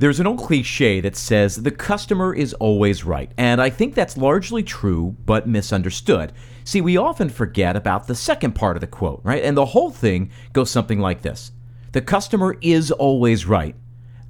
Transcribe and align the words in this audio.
There's 0.00 0.18
an 0.18 0.26
old 0.26 0.38
cliche 0.38 1.02
that 1.02 1.14
says 1.14 1.56
the 1.56 1.70
customer 1.70 2.34
is 2.34 2.54
always 2.54 3.04
right, 3.04 3.30
and 3.36 3.60
I 3.60 3.68
think 3.68 3.94
that's 3.94 4.16
largely 4.16 4.62
true 4.62 5.14
but 5.26 5.46
misunderstood. 5.46 6.32
See, 6.64 6.80
we 6.80 6.96
often 6.96 7.28
forget 7.28 7.76
about 7.76 8.06
the 8.06 8.14
second 8.14 8.54
part 8.54 8.78
of 8.78 8.80
the 8.80 8.86
quote, 8.86 9.20
right? 9.24 9.44
And 9.44 9.54
the 9.54 9.66
whole 9.66 9.90
thing 9.90 10.30
goes 10.54 10.70
something 10.70 11.00
like 11.00 11.20
this 11.20 11.52
The 11.92 12.00
customer 12.00 12.56
is 12.62 12.90
always 12.90 13.44
right, 13.44 13.76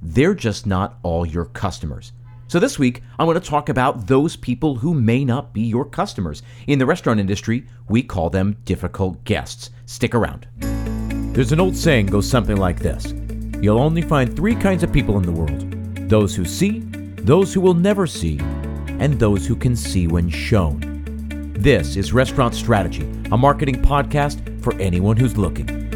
they're 0.01 0.35
just 0.35 0.67
not 0.67 0.99
all 1.03 1.25
your 1.25 1.45
customers. 1.45 2.11
So, 2.49 2.59
this 2.59 2.77
week, 2.77 3.01
I 3.17 3.23
want 3.23 3.41
to 3.41 3.49
talk 3.49 3.69
about 3.69 4.07
those 4.07 4.35
people 4.35 4.75
who 4.75 4.93
may 4.93 5.23
not 5.23 5.53
be 5.53 5.61
your 5.61 5.85
customers. 5.85 6.43
In 6.67 6.79
the 6.79 6.85
restaurant 6.85 7.21
industry, 7.21 7.65
we 7.87 8.03
call 8.03 8.29
them 8.29 8.57
difficult 8.65 9.23
guests. 9.23 9.69
Stick 9.85 10.15
around. 10.15 10.49
There's 11.33 11.53
an 11.53 11.61
old 11.61 11.77
saying 11.77 12.07
goes 12.07 12.29
something 12.29 12.57
like 12.57 12.79
this 12.79 13.13
You'll 13.61 13.77
only 13.77 14.01
find 14.01 14.35
three 14.35 14.55
kinds 14.55 14.81
of 14.81 14.91
people 14.91 15.17
in 15.17 15.23
the 15.23 15.31
world 15.31 15.67
those 16.09 16.35
who 16.35 16.43
see, 16.43 16.79
those 17.17 17.53
who 17.53 17.61
will 17.61 17.75
never 17.75 18.07
see, 18.07 18.39
and 18.99 19.17
those 19.19 19.45
who 19.45 19.55
can 19.55 19.75
see 19.75 20.07
when 20.07 20.29
shown. 20.29 21.53
This 21.57 21.95
is 21.95 22.11
Restaurant 22.11 22.55
Strategy, 22.55 23.03
a 23.31 23.37
marketing 23.37 23.81
podcast 23.81 24.61
for 24.63 24.73
anyone 24.81 25.15
who's 25.15 25.37
looking. 25.37 25.90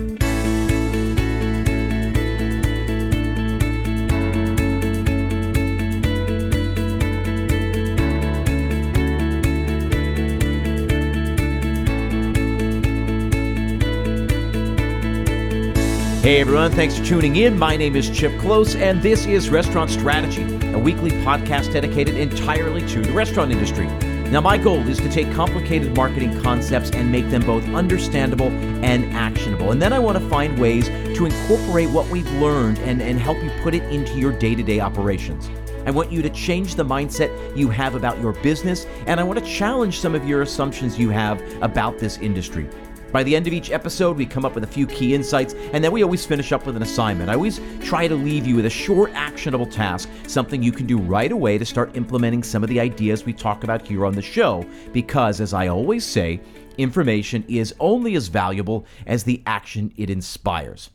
Hey 16.26 16.42
everyone, 16.42 16.72
thanks 16.72 16.98
for 16.98 17.06
tuning 17.06 17.36
in. 17.36 17.56
My 17.56 17.78
name 17.78 17.96
is 17.96 18.10
Chip 18.10 18.32
Klose, 18.40 18.76
and 18.76 19.00
this 19.00 19.28
is 19.28 19.52
Restaurant 19.52 19.92
Strategy, 19.92 20.42
a 20.74 20.80
weekly 20.80 21.12
podcast 21.12 21.72
dedicated 21.72 22.16
entirely 22.16 22.82
to 22.88 23.02
the 23.04 23.12
restaurant 23.12 23.52
industry. 23.52 23.86
Now, 24.32 24.42
my 24.42 24.58
goal 24.58 24.80
is 24.88 24.98
to 24.98 25.10
take 25.12 25.32
complicated 25.34 25.96
marketing 25.96 26.42
concepts 26.42 26.90
and 26.90 27.12
make 27.12 27.30
them 27.30 27.44
both 27.44 27.64
understandable 27.66 28.48
and 28.84 29.06
actionable. 29.14 29.70
And 29.70 29.80
then 29.80 29.94
I 29.94 30.00
want 30.00 30.18
to 30.18 30.28
find 30.28 30.58
ways 30.58 30.88
to 30.88 31.28
incorporate 31.28 31.92
what 31.92 32.10
we've 32.10 32.32
learned 32.42 32.80
and, 32.80 33.04
and 33.04 33.20
help 33.20 33.38
you 33.44 33.52
put 33.62 33.76
it 33.76 33.84
into 33.94 34.18
your 34.18 34.32
day 34.32 34.56
to 34.56 34.64
day 34.64 34.80
operations. 34.80 35.48
I 35.86 35.92
want 35.92 36.12
you 36.12 36.24
to 36.24 36.30
change 36.32 36.74
the 36.74 36.84
mindset 36.84 37.56
you 37.56 37.70
have 37.70 37.94
about 37.94 38.20
your 38.20 38.34
business, 38.42 38.88
and 39.06 39.20
I 39.20 39.24
want 39.24 39.38
to 39.38 39.46
challenge 39.46 40.00
some 40.00 40.16
of 40.16 40.28
your 40.28 40.42
assumptions 40.42 40.98
you 40.98 41.12
have 41.12 41.40
about 41.62 42.00
this 42.00 42.18
industry. 42.18 42.68
By 43.16 43.24
the 43.24 43.34
end 43.34 43.48
of 43.48 43.54
each 43.54 43.72
episode, 43.72 44.18
we 44.18 44.26
come 44.26 44.44
up 44.44 44.56
with 44.56 44.66
a 44.66 44.68
few 44.68 44.86
key 44.86 45.16
insights, 45.16 45.54
and 45.72 45.82
then 45.82 45.94
we 45.94 46.04
always 46.04 46.26
finish 46.26 46.52
up 46.52 46.66
with 46.66 46.76
an 46.76 46.82
assignment. 46.82 47.30
I 47.30 47.36
always 47.36 47.62
try 47.80 48.10
to 48.10 48.14
leave 48.14 48.46
you 48.46 48.58
with 48.58 48.66
a 48.66 48.70
short, 48.70 49.10
actionable 49.14 49.68
task, 49.68 50.10
something 50.28 50.62
you 50.62 50.74
can 50.74 50.86
do 50.86 50.98
right 50.98 51.32
away 51.32 51.58
to 51.58 51.64
start 51.64 51.96
implementing 51.96 52.44
some 52.44 52.62
of 52.62 52.68
the 52.68 52.78
ideas 52.78 53.24
we 53.24 53.32
talk 53.32 53.64
about 53.64 53.88
here 53.88 54.06
on 54.06 54.16
the 54.16 54.22
show. 54.22 54.66
Because, 54.92 55.40
as 55.40 55.54
I 55.54 55.70
always 55.70 56.04
say, 56.04 56.42
information 56.78 57.46
is 57.48 57.74
only 57.80 58.16
as 58.16 58.28
valuable 58.28 58.86
as 59.08 59.24
the 59.24 59.42
action 59.46 59.94
it 59.96 60.10
inspires. 60.10 60.90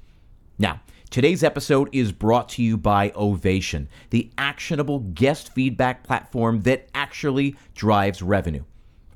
Now, 0.59 0.83
Today's 1.09 1.43
episode 1.43 1.89
is 1.91 2.13
brought 2.13 2.51
to 2.51 2.63
you 2.63 2.77
by 2.77 3.13
Ovation, 3.17 3.89
the 4.11 4.31
actionable 4.37 4.99
guest 5.01 5.55
feedback 5.55 6.05
platform 6.05 6.61
that 6.65 6.91
actually 6.95 7.57
drives 7.75 8.21
revenue. 8.21 8.63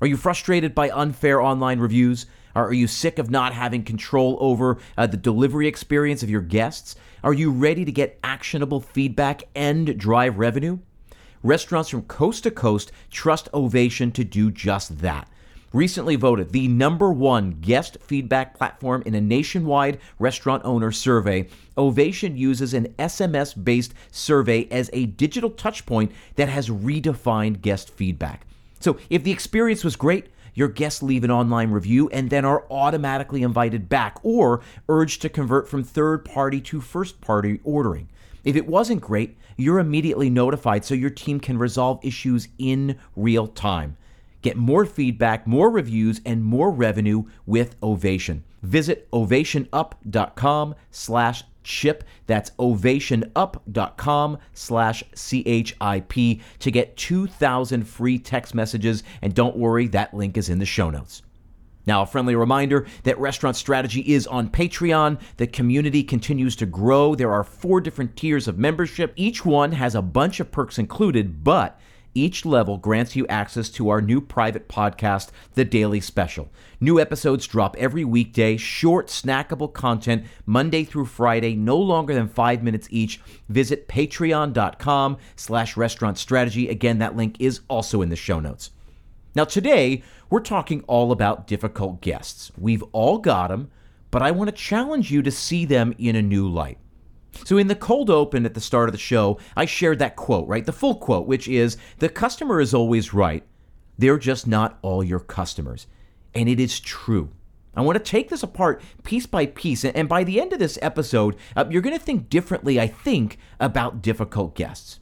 Are 0.01 0.07
you 0.07 0.17
frustrated 0.17 0.75
by 0.75 0.89
unfair 0.89 1.39
online 1.39 1.79
reviews? 1.79 2.25
Are 2.55 2.71
you 2.71 2.87
sick 2.87 3.19
of 3.19 3.29
not 3.29 3.53
having 3.53 3.83
control 3.83 4.37
over 4.39 4.77
uh, 4.97 5.07
the 5.07 5.17
delivery 5.17 5.67
experience 5.67 6.23
of 6.23 6.29
your 6.29 6.41
guests? 6.41 6.95
Are 7.21 7.33
you 7.33 7.51
ready 7.51 7.83
to 7.83 7.91
get 7.91 8.17
actionable 8.23 8.79
feedback 8.79 9.43
and 9.53 9.97
drive 9.97 10.37
revenue? 10.37 10.79
Restaurants 11.43 11.89
from 11.89 12.03
coast 12.03 12.43
to 12.43 12.51
coast 12.51 12.93
trust 13.11 13.49
Ovation 13.53 14.11
to 14.13 14.23
do 14.23 14.51
just 14.51 14.99
that. 14.99 15.27
Recently 15.73 16.15
voted 16.15 16.53
the 16.53 16.69
number 16.69 17.11
one 17.11 17.57
guest 17.59 17.97
feedback 17.99 18.57
platform 18.57 19.03
in 19.05 19.13
a 19.13 19.19
nationwide 19.19 19.99
restaurant 20.17 20.63
owner 20.63 20.93
survey, 20.93 21.49
Ovation 21.77 22.37
uses 22.37 22.73
an 22.73 22.87
SMS 22.97 23.61
based 23.61 23.93
survey 24.11 24.69
as 24.71 24.89
a 24.93 25.07
digital 25.07 25.51
touchpoint 25.51 26.13
that 26.35 26.47
has 26.47 26.69
redefined 26.69 27.59
guest 27.59 27.89
feedback. 27.89 28.47
So, 28.79 28.97
if 29.09 29.25
the 29.25 29.31
experience 29.31 29.83
was 29.83 29.97
great, 29.97 30.27
your 30.55 30.69
guests 30.69 31.03
leave 31.03 31.23
an 31.23 31.29
online 31.29 31.69
review 31.69 32.09
and 32.09 32.31
then 32.31 32.43
are 32.45 32.65
automatically 32.71 33.43
invited 33.43 33.87
back 33.87 34.17
or 34.23 34.61
urged 34.89 35.21
to 35.21 35.29
convert 35.29 35.69
from 35.69 35.83
third 35.83 36.25
party 36.25 36.59
to 36.61 36.81
first 36.81 37.21
party 37.21 37.59
ordering. 37.63 38.09
If 38.43 38.55
it 38.55 38.65
wasn't 38.65 39.01
great, 39.01 39.37
you're 39.57 39.79
immediately 39.79 40.29
notified 40.29 40.83
so 40.85 40.95
your 40.95 41.09
team 41.09 41.39
can 41.39 41.57
resolve 41.57 41.99
issues 42.03 42.47
in 42.57 42.97
real 43.15 43.47
time. 43.47 43.97
Get 44.41 44.57
more 44.57 44.85
feedback, 44.85 45.47
more 45.47 45.69
reviews, 45.69 46.21
and 46.25 46.43
more 46.43 46.69
revenue 46.69 47.23
with 47.45 47.75
Ovation. 47.81 48.43
Visit 48.61 49.09
ovationup.com 49.11 50.75
slash 50.91 51.43
chip. 51.65 52.05
That's 52.27 52.51
ovationup.com 52.51 54.37
slash 54.53 55.03
C-H-I-P 55.13 56.41
to 56.59 56.71
get 56.71 56.95
2,000 56.95 57.83
free 57.83 58.19
text 58.19 58.55
messages. 58.55 59.03
And 59.21 59.33
don't 59.33 59.57
worry, 59.57 59.87
that 59.87 60.13
link 60.13 60.37
is 60.37 60.47
in 60.47 60.59
the 60.59 60.65
show 60.65 60.89
notes. 60.89 61.21
Now, 61.87 62.01
a 62.01 62.05
friendly 62.07 62.35
reminder 62.35 62.87
that 63.03 63.19
Restaurant 63.19 63.55
Strategy 63.55 64.01
is 64.13 64.25
on 64.25 64.49
Patreon. 64.49 65.19
The 65.37 65.47
community 65.47 66.03
continues 66.03 66.55
to 66.57 66.65
grow. 66.65 67.13
There 67.13 67.31
are 67.31 67.43
four 67.43 67.79
different 67.79 68.15
tiers 68.15 68.47
of 68.47 68.57
membership. 68.57 69.13
Each 69.15 69.45
one 69.45 69.71
has 69.73 69.93
a 69.93 70.01
bunch 70.01 70.39
of 70.39 70.51
perks 70.51 70.79
included, 70.79 71.43
but 71.43 71.79
each 72.15 72.45
level 72.45 72.77
grants 72.77 73.15
you 73.15 73.27
access 73.27 73.69
to 73.69 73.89
our 73.89 74.01
new 74.01 74.19
private 74.19 74.67
podcast, 74.67 75.29
The 75.53 75.65
Daily 75.65 75.99
Special. 75.99 76.49
New 76.79 76.99
episodes 76.99 77.45
drop 77.45 77.75
every 77.77 78.03
weekday, 78.03 78.57
short, 78.57 79.07
snackable 79.07 79.71
content, 79.71 80.25
Monday 80.45 80.83
through 80.83 81.05
Friday, 81.05 81.55
no 81.55 81.77
longer 81.77 82.13
than 82.13 82.27
five 82.27 82.63
minutes 82.63 82.87
each. 82.89 83.21
Visit 83.49 83.87
patreon.com 83.87 85.17
slash 85.35 85.77
restaurant 85.77 86.17
strategy. 86.17 86.69
Again, 86.69 86.97
that 86.99 87.15
link 87.15 87.35
is 87.39 87.59
also 87.67 88.01
in 88.01 88.09
the 88.09 88.15
show 88.15 88.39
notes. 88.39 88.71
Now, 89.35 89.43
today, 89.43 90.01
we're 90.29 90.39
talking 90.39 90.81
all 90.87 91.11
about 91.11 91.45
difficult 91.45 92.01
guests. 92.01 92.51
We've 92.57 92.83
all 92.93 93.17
got 93.17 93.49
them, 93.49 93.69
but 94.09 94.21
I 94.21 94.31
want 94.31 94.49
to 94.49 94.55
challenge 94.55 95.11
you 95.11 95.21
to 95.21 95.31
see 95.31 95.65
them 95.65 95.93
in 95.97 96.15
a 96.15 96.21
new 96.21 96.47
light. 96.47 96.77
So, 97.43 97.57
in 97.57 97.67
the 97.67 97.75
cold 97.75 98.09
open 98.09 98.45
at 98.45 98.53
the 98.53 98.61
start 98.61 98.89
of 98.89 98.93
the 98.93 98.99
show, 98.99 99.39
I 99.55 99.65
shared 99.65 99.99
that 99.99 100.15
quote, 100.15 100.47
right? 100.47 100.65
The 100.65 100.71
full 100.71 100.95
quote, 100.95 101.27
which 101.27 101.47
is 101.47 101.77
The 101.99 102.09
customer 102.09 102.61
is 102.61 102.73
always 102.73 103.13
right. 103.13 103.43
They're 103.97 104.17
just 104.17 104.47
not 104.47 104.79
all 104.81 105.03
your 105.03 105.19
customers. 105.19 105.87
And 106.33 106.49
it 106.49 106.59
is 106.59 106.79
true. 106.79 107.31
I 107.75 107.81
want 107.81 107.97
to 107.97 108.11
take 108.11 108.29
this 108.29 108.43
apart 108.43 108.81
piece 109.03 109.25
by 109.25 109.47
piece. 109.47 109.83
And 109.83 110.07
by 110.07 110.23
the 110.23 110.39
end 110.39 110.53
of 110.53 110.59
this 110.59 110.79
episode, 110.81 111.35
uh, 111.55 111.65
you're 111.69 111.81
going 111.81 111.97
to 111.97 112.03
think 112.03 112.29
differently, 112.29 112.79
I 112.79 112.87
think, 112.87 113.37
about 113.59 114.01
difficult 114.01 114.55
guests. 114.55 114.99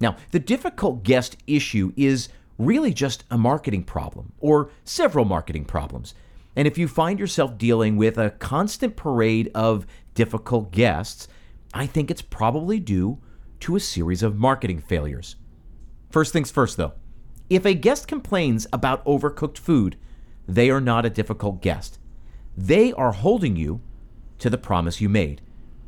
Now, 0.00 0.16
the 0.30 0.38
difficult 0.38 1.02
guest 1.02 1.36
issue 1.46 1.92
is 1.96 2.28
really 2.58 2.92
just 2.92 3.24
a 3.30 3.38
marketing 3.38 3.84
problem 3.84 4.32
or 4.40 4.70
several 4.84 5.24
marketing 5.24 5.64
problems. 5.64 6.14
And 6.56 6.66
if 6.66 6.76
you 6.76 6.88
find 6.88 7.18
yourself 7.18 7.56
dealing 7.56 7.96
with 7.96 8.18
a 8.18 8.30
constant 8.30 8.96
parade 8.96 9.50
of 9.54 9.86
difficult 10.14 10.72
guests, 10.72 11.28
I 11.72 11.86
think 11.86 12.10
it's 12.10 12.22
probably 12.22 12.80
due 12.80 13.18
to 13.60 13.76
a 13.76 13.80
series 13.80 14.22
of 14.22 14.36
marketing 14.36 14.80
failures. 14.80 15.36
First 16.10 16.32
things 16.32 16.50
first, 16.50 16.76
though. 16.76 16.94
If 17.48 17.64
a 17.64 17.74
guest 17.74 18.08
complains 18.08 18.66
about 18.72 19.04
overcooked 19.04 19.58
food, 19.58 19.96
they 20.48 20.70
are 20.70 20.80
not 20.80 21.06
a 21.06 21.10
difficult 21.10 21.62
guest. 21.62 21.98
They 22.56 22.92
are 22.92 23.12
holding 23.12 23.56
you 23.56 23.80
to 24.38 24.50
the 24.50 24.58
promise 24.58 25.00
you 25.00 25.08
made. 25.08 25.42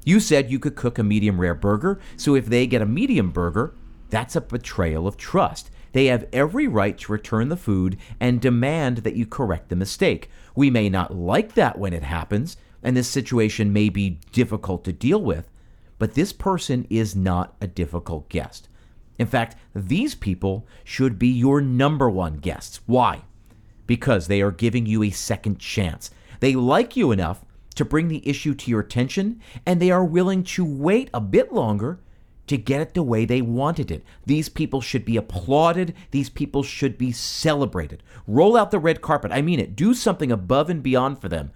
You 0.04 0.20
said 0.20 0.50
you 0.50 0.58
could 0.58 0.76
cook 0.76 0.98
a 0.98 1.02
medium 1.02 1.40
rare 1.40 1.54
burger, 1.54 2.00
so 2.16 2.34
if 2.34 2.46
they 2.46 2.66
get 2.66 2.82
a 2.82 2.86
medium 2.86 3.30
burger, 3.30 3.74
that's 4.10 4.36
a 4.36 4.40
betrayal 4.40 5.06
of 5.06 5.16
trust. 5.16 5.70
They 5.92 6.06
have 6.06 6.28
every 6.32 6.66
right 6.66 6.96
to 6.98 7.12
return 7.12 7.48
the 7.48 7.56
food 7.56 7.96
and 8.18 8.40
demand 8.40 8.98
that 8.98 9.14
you 9.14 9.26
correct 9.26 9.68
the 9.68 9.76
mistake. 9.76 10.30
We 10.54 10.70
may 10.70 10.88
not 10.88 11.14
like 11.14 11.54
that 11.54 11.78
when 11.78 11.92
it 11.92 12.02
happens, 12.02 12.56
and 12.82 12.96
this 12.96 13.08
situation 13.08 13.72
may 13.72 13.88
be 13.88 14.18
difficult 14.32 14.84
to 14.84 14.92
deal 14.92 15.22
with, 15.22 15.48
but 16.02 16.14
this 16.14 16.32
person 16.32 16.84
is 16.90 17.14
not 17.14 17.54
a 17.60 17.66
difficult 17.68 18.28
guest. 18.28 18.68
In 19.20 19.26
fact, 19.28 19.54
these 19.72 20.16
people 20.16 20.66
should 20.82 21.16
be 21.16 21.28
your 21.28 21.60
number 21.60 22.10
one 22.10 22.38
guests. 22.38 22.80
Why? 22.86 23.22
Because 23.86 24.26
they 24.26 24.42
are 24.42 24.50
giving 24.50 24.84
you 24.84 25.04
a 25.04 25.10
second 25.10 25.60
chance. 25.60 26.10
They 26.40 26.56
like 26.56 26.96
you 26.96 27.12
enough 27.12 27.44
to 27.76 27.84
bring 27.84 28.08
the 28.08 28.28
issue 28.28 28.52
to 28.52 28.68
your 28.68 28.80
attention, 28.80 29.40
and 29.64 29.80
they 29.80 29.92
are 29.92 30.04
willing 30.04 30.42
to 30.42 30.64
wait 30.64 31.08
a 31.14 31.20
bit 31.20 31.52
longer 31.52 32.00
to 32.48 32.56
get 32.56 32.80
it 32.80 32.94
the 32.94 33.04
way 33.04 33.24
they 33.24 33.40
wanted 33.40 33.92
it. 33.92 34.02
These 34.26 34.48
people 34.48 34.80
should 34.80 35.04
be 35.04 35.16
applauded. 35.16 35.94
These 36.10 36.30
people 36.30 36.64
should 36.64 36.98
be 36.98 37.12
celebrated. 37.12 38.02
Roll 38.26 38.56
out 38.56 38.72
the 38.72 38.80
red 38.80 39.02
carpet. 39.02 39.30
I 39.30 39.40
mean 39.40 39.60
it. 39.60 39.76
Do 39.76 39.94
something 39.94 40.32
above 40.32 40.68
and 40.68 40.82
beyond 40.82 41.20
for 41.20 41.28
them. 41.28 41.52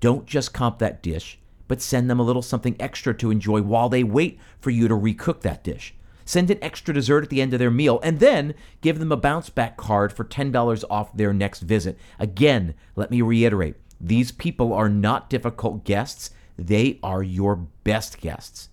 Don't 0.00 0.24
just 0.24 0.54
comp 0.54 0.78
that 0.78 1.02
dish 1.02 1.38
but 1.68 1.82
send 1.82 2.08
them 2.08 2.20
a 2.20 2.22
little 2.22 2.42
something 2.42 2.76
extra 2.80 3.14
to 3.14 3.30
enjoy 3.30 3.62
while 3.62 3.88
they 3.88 4.04
wait 4.04 4.38
for 4.58 4.70
you 4.70 4.88
to 4.88 4.94
recook 4.94 5.40
that 5.40 5.64
dish. 5.64 5.94
Send 6.24 6.50
an 6.50 6.58
extra 6.60 6.92
dessert 6.92 7.22
at 7.24 7.30
the 7.30 7.40
end 7.40 7.52
of 7.52 7.60
their 7.60 7.70
meal, 7.70 8.00
and 8.02 8.18
then 8.18 8.54
give 8.80 8.98
them 8.98 9.12
a 9.12 9.16
bounce 9.16 9.48
back 9.48 9.76
card 9.76 10.12
for 10.12 10.24
$10 10.24 10.84
off 10.90 11.16
their 11.16 11.32
next 11.32 11.60
visit. 11.60 11.98
Again, 12.18 12.74
let 12.96 13.10
me 13.10 13.22
reiterate 13.22 13.76
these 14.00 14.32
people 14.32 14.72
are 14.72 14.88
not 14.88 15.30
difficult 15.30 15.84
guests, 15.84 16.30
they 16.58 16.98
are 17.02 17.22
your 17.22 17.56
best 17.84 18.20
guests. 18.20 18.68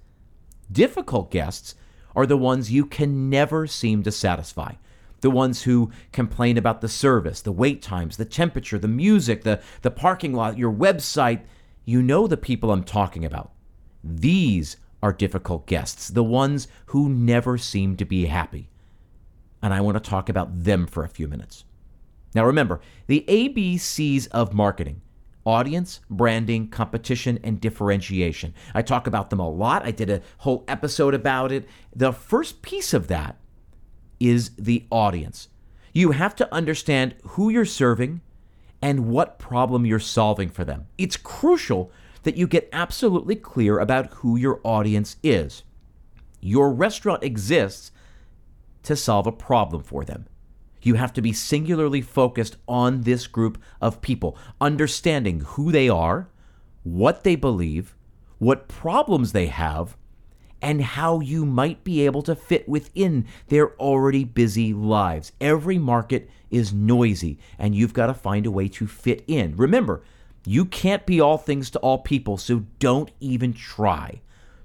Difficult 0.72 1.32
guests 1.32 1.76
are 2.16 2.26
the 2.26 2.38
ones 2.38 2.72
you 2.72 2.86
can 2.86 3.30
never 3.30 3.68
seem 3.68 4.04
to 4.04 4.12
satisfy. 4.12 4.74
The 5.22 5.30
ones 5.30 5.64
who 5.64 5.92
complain 6.12 6.58
about 6.58 6.82
the 6.82 6.90
service, 6.90 7.42
the 7.42 7.52
wait 7.52 7.82
times, 7.82 8.18
the 8.18 8.26
temperature, 8.26 8.78
the 8.78 8.88
music, 8.88 9.44
the, 9.44 9.62
the 9.82 9.92
parking 9.92 10.34
lot, 10.34 10.58
your 10.58 10.74
website. 10.74 11.42
You 11.86 12.02
know 12.02 12.28
the 12.28 12.38
people 12.38 12.72
I'm 12.72 12.84
talking 12.84 13.26
about. 13.26 13.52
These 14.04 14.78
are 15.02 15.12
difficult 15.12 15.68
guests, 15.68 16.08
the 16.08 16.24
ones 16.24 16.68
who 16.88 17.10
never 17.10 17.58
seem 17.58 17.98
to 17.98 18.06
be 18.06 18.26
happy. 18.26 18.70
And 19.62 19.74
I 19.74 19.82
want 19.82 20.02
to 20.02 20.10
talk 20.10 20.30
about 20.30 20.64
them 20.64 20.88
for 20.88 21.04
a 21.04 21.10
few 21.10 21.28
minutes. 21.28 21.66
Now, 22.34 22.46
remember, 22.46 22.82
the 23.08 23.26
ABCs 23.28 24.28
of 24.30 24.54
marketing 24.54 25.02
audience, 25.46 26.00
branding, 26.10 26.70
competition, 26.70 27.38
and 27.44 27.60
differentiation. 27.60 28.54
I 28.74 28.82
talk 28.82 29.08
about 29.08 29.30
them 29.30 29.40
a 29.40 29.50
lot. 29.50 29.86
I 29.86 29.92
did 29.92 30.10
a 30.10 30.22
whole 30.38 30.64
episode 30.70 31.14
about 31.14 31.52
it. 31.52 31.68
The 31.94 32.14
first 32.14 32.62
piece 32.62 32.94
of 32.94 33.08
that 33.08 33.38
is 34.22 34.52
the 34.58 34.86
audience. 34.90 35.50
You 35.94 36.12
have 36.12 36.36
to 36.38 36.54
understand 36.54 37.16
who 37.24 37.50
you're 37.50 37.66
serving 37.66 38.22
and 38.84 39.08
what 39.08 39.40
problem 39.40 39.86
you're 39.86 39.98
solving 39.98 40.50
for 40.50 40.66
them. 40.66 40.88
It's 40.98 41.16
crucial 41.16 41.90
that 42.24 42.36
you 42.36 42.48
get 42.48 42.68
absolutely 42.74 43.38
clear 43.38 43.80
about 43.80 44.14
who 44.16 44.36
your 44.36 44.60
audience 44.62 45.16
is. 45.24 45.64
Your 46.42 46.70
restaurant 46.70 47.24
exists 47.24 47.92
to 48.84 48.98
solve 48.98 49.26
a 49.26 49.32
problem 49.32 49.84
for 49.84 50.04
them. 50.04 50.28
You 50.82 50.96
have 50.96 51.14
to 51.14 51.22
be 51.22 51.32
singularly 51.32 52.02
focused 52.02 52.58
on 52.68 53.04
this 53.04 53.26
group 53.26 53.58
of 53.80 54.02
people, 54.02 54.38
understanding 54.60 55.40
who 55.40 55.72
they 55.72 55.88
are, 55.88 56.28
what 56.84 57.24
they 57.24 57.38
believe, 57.38 57.96
what 58.38 58.68
problems 58.68 59.32
they 59.32 59.46
have, 59.48 59.96
and 60.64 60.82
how 60.82 61.20
you 61.20 61.46
might 61.46 61.84
be 61.84 62.06
able 62.06 62.22
to 62.24 62.34
fit 62.34 62.68
within 62.70 63.26
their 63.50 63.76
already 63.76 64.24
busy 64.24 64.74
lives. 64.74 65.34
Every 65.42 65.78
market 65.78 66.30
is 66.50 66.72
noisy, 66.72 67.38
and 67.60 67.76
you've 67.76 67.94
got 67.94 68.08
to 68.08 68.14
find 68.14 68.46
a 68.46 68.52
way 68.52 68.70
to 68.70 68.88
fit 68.88 69.26
in. 69.28 69.58
Remember, 69.58 70.02
you 70.46 70.64
can't 70.64 71.06
be 71.06 71.20
all 71.20 71.38
things 71.38 71.70
to 71.72 71.80
all 71.80 71.98
people, 71.98 72.38
so 72.38 72.64
don't 72.80 73.12
even 73.20 73.54
try. 73.54 74.22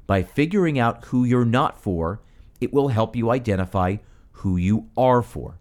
By 0.06 0.22
figuring 0.22 0.78
out 0.78 1.04
who 1.06 1.24
you're 1.24 1.44
not 1.44 1.82
for, 1.82 2.20
it 2.60 2.72
will 2.72 2.88
help 2.88 3.16
you 3.16 3.30
identify 3.30 3.96
who 4.32 4.56
you 4.56 4.88
are 4.96 5.20
for. 5.20 5.58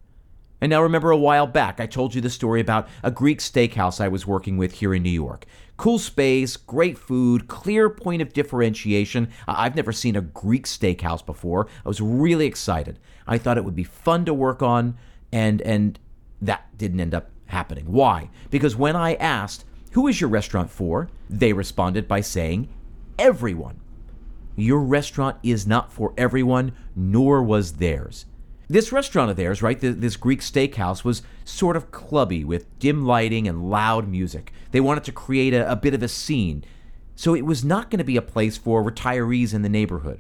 And 0.60 0.72
now 0.72 0.82
remember 0.82 1.12
a 1.12 1.18
while 1.18 1.46
back, 1.46 1.80
I 1.80 1.86
told 1.86 2.16
you 2.16 2.22
the 2.22 2.30
story 2.30 2.60
about 2.60 2.88
a 3.04 3.12
Greek 3.12 3.40
steakhouse 3.40 4.02
I 4.02 4.08
was 4.08 4.26
working 4.26 4.58
with 4.58 4.74
here 4.74 4.94
in 4.94 5.04
New 5.04 5.10
York. 5.10 5.46
Cool 5.78 6.00
space, 6.00 6.58
great 6.58 6.98
food, 6.98 7.48
clear 7.48 7.90
point 7.90 8.24
of 8.24 8.34
differentiation. 8.34 9.30
I've 9.48 9.76
never 9.76 9.92
seen 9.92 10.16
a 10.16 10.22
Greek 10.22 10.66
steakhouse 10.66 11.24
before. 11.24 11.68
I 11.86 11.88
was 11.88 12.02
really 12.02 12.48
excited. 12.48 12.98
I 13.28 13.38
thought 13.38 13.58
it 13.58 13.66
would 13.66 13.76
be 13.76 13.84
fun 13.84 14.26
to 14.26 14.34
work 14.34 14.64
on, 14.64 14.98
and 15.32 15.62
and 15.62 16.00
that 16.42 16.76
didn't 16.76 17.02
end 17.02 17.14
up 17.14 17.30
happening. 17.48 17.86
Why? 17.92 18.32
Because 18.50 18.76
when 18.76 18.96
I 18.96 19.14
asked, 19.16 19.66
"Who 19.92 20.08
is 20.08 20.20
your 20.20 20.32
restaurant 20.32 20.72
for?" 20.72 21.10
they 21.30 21.54
responded 21.54 22.08
by 22.08 22.22
saying, 22.22 22.70
"Everyone." 23.20 23.80
Your 24.56 24.80
restaurant 24.80 25.38
is 25.44 25.68
not 25.68 25.94
for 25.94 26.14
everyone, 26.18 26.72
nor 26.96 27.44
was 27.44 27.74
theirs. 27.74 28.26
This 28.70 28.92
restaurant 28.92 29.32
of 29.32 29.38
theirs, 29.38 29.62
right, 29.62 29.80
this 29.80 30.18
Greek 30.18 30.42
steakhouse, 30.42 31.04
was 31.04 31.22
sort 31.46 31.78
of 31.78 31.92
clubby 31.92 32.44
with 32.44 32.78
dim 32.80 33.06
lighting 33.06 33.48
and 33.48 33.70
loud 33.70 34.10
music. 34.10 34.52
They 34.72 34.82
wanted 34.82 35.06
to 35.06 35.14
create 35.14 35.54
a, 35.54 35.72
a 35.72 35.76
bit 35.78 35.94
of 35.94 36.04
a 36.04 36.10
scene. 36.10 36.66
So 37.16 37.34
it 37.34 37.46
was 37.46 37.64
not 37.64 37.90
going 37.90 38.00
to 38.00 38.04
be 38.04 38.18
a 38.18 38.22
place 38.22 38.58
for 38.58 38.84
retirees 38.84 39.54
in 39.54 39.62
the 39.62 39.70
neighborhood. 39.70 40.20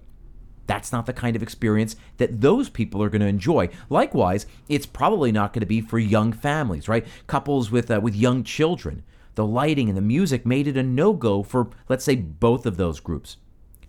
That's 0.65 0.91
not 0.91 1.05
the 1.05 1.13
kind 1.13 1.35
of 1.35 1.43
experience 1.43 1.95
that 2.17 2.41
those 2.41 2.69
people 2.69 3.03
are 3.03 3.09
going 3.09 3.21
to 3.21 3.27
enjoy. 3.27 3.69
Likewise, 3.89 4.45
it's 4.67 4.85
probably 4.85 5.31
not 5.31 5.53
going 5.53 5.61
to 5.61 5.65
be 5.65 5.81
for 5.81 5.99
young 5.99 6.31
families, 6.31 6.87
right? 6.87 7.05
Couples 7.25 7.71
with 7.71 7.89
uh, 7.89 7.99
with 8.01 8.15
young 8.15 8.43
children. 8.43 9.03
The 9.35 9.45
lighting 9.45 9.87
and 9.87 9.97
the 9.97 10.01
music 10.01 10.45
made 10.45 10.67
it 10.67 10.75
a 10.77 10.83
no-go 10.83 11.43
for 11.43 11.69
let's 11.87 12.03
say 12.03 12.15
both 12.15 12.65
of 12.65 12.77
those 12.77 12.99
groups. 12.99 13.37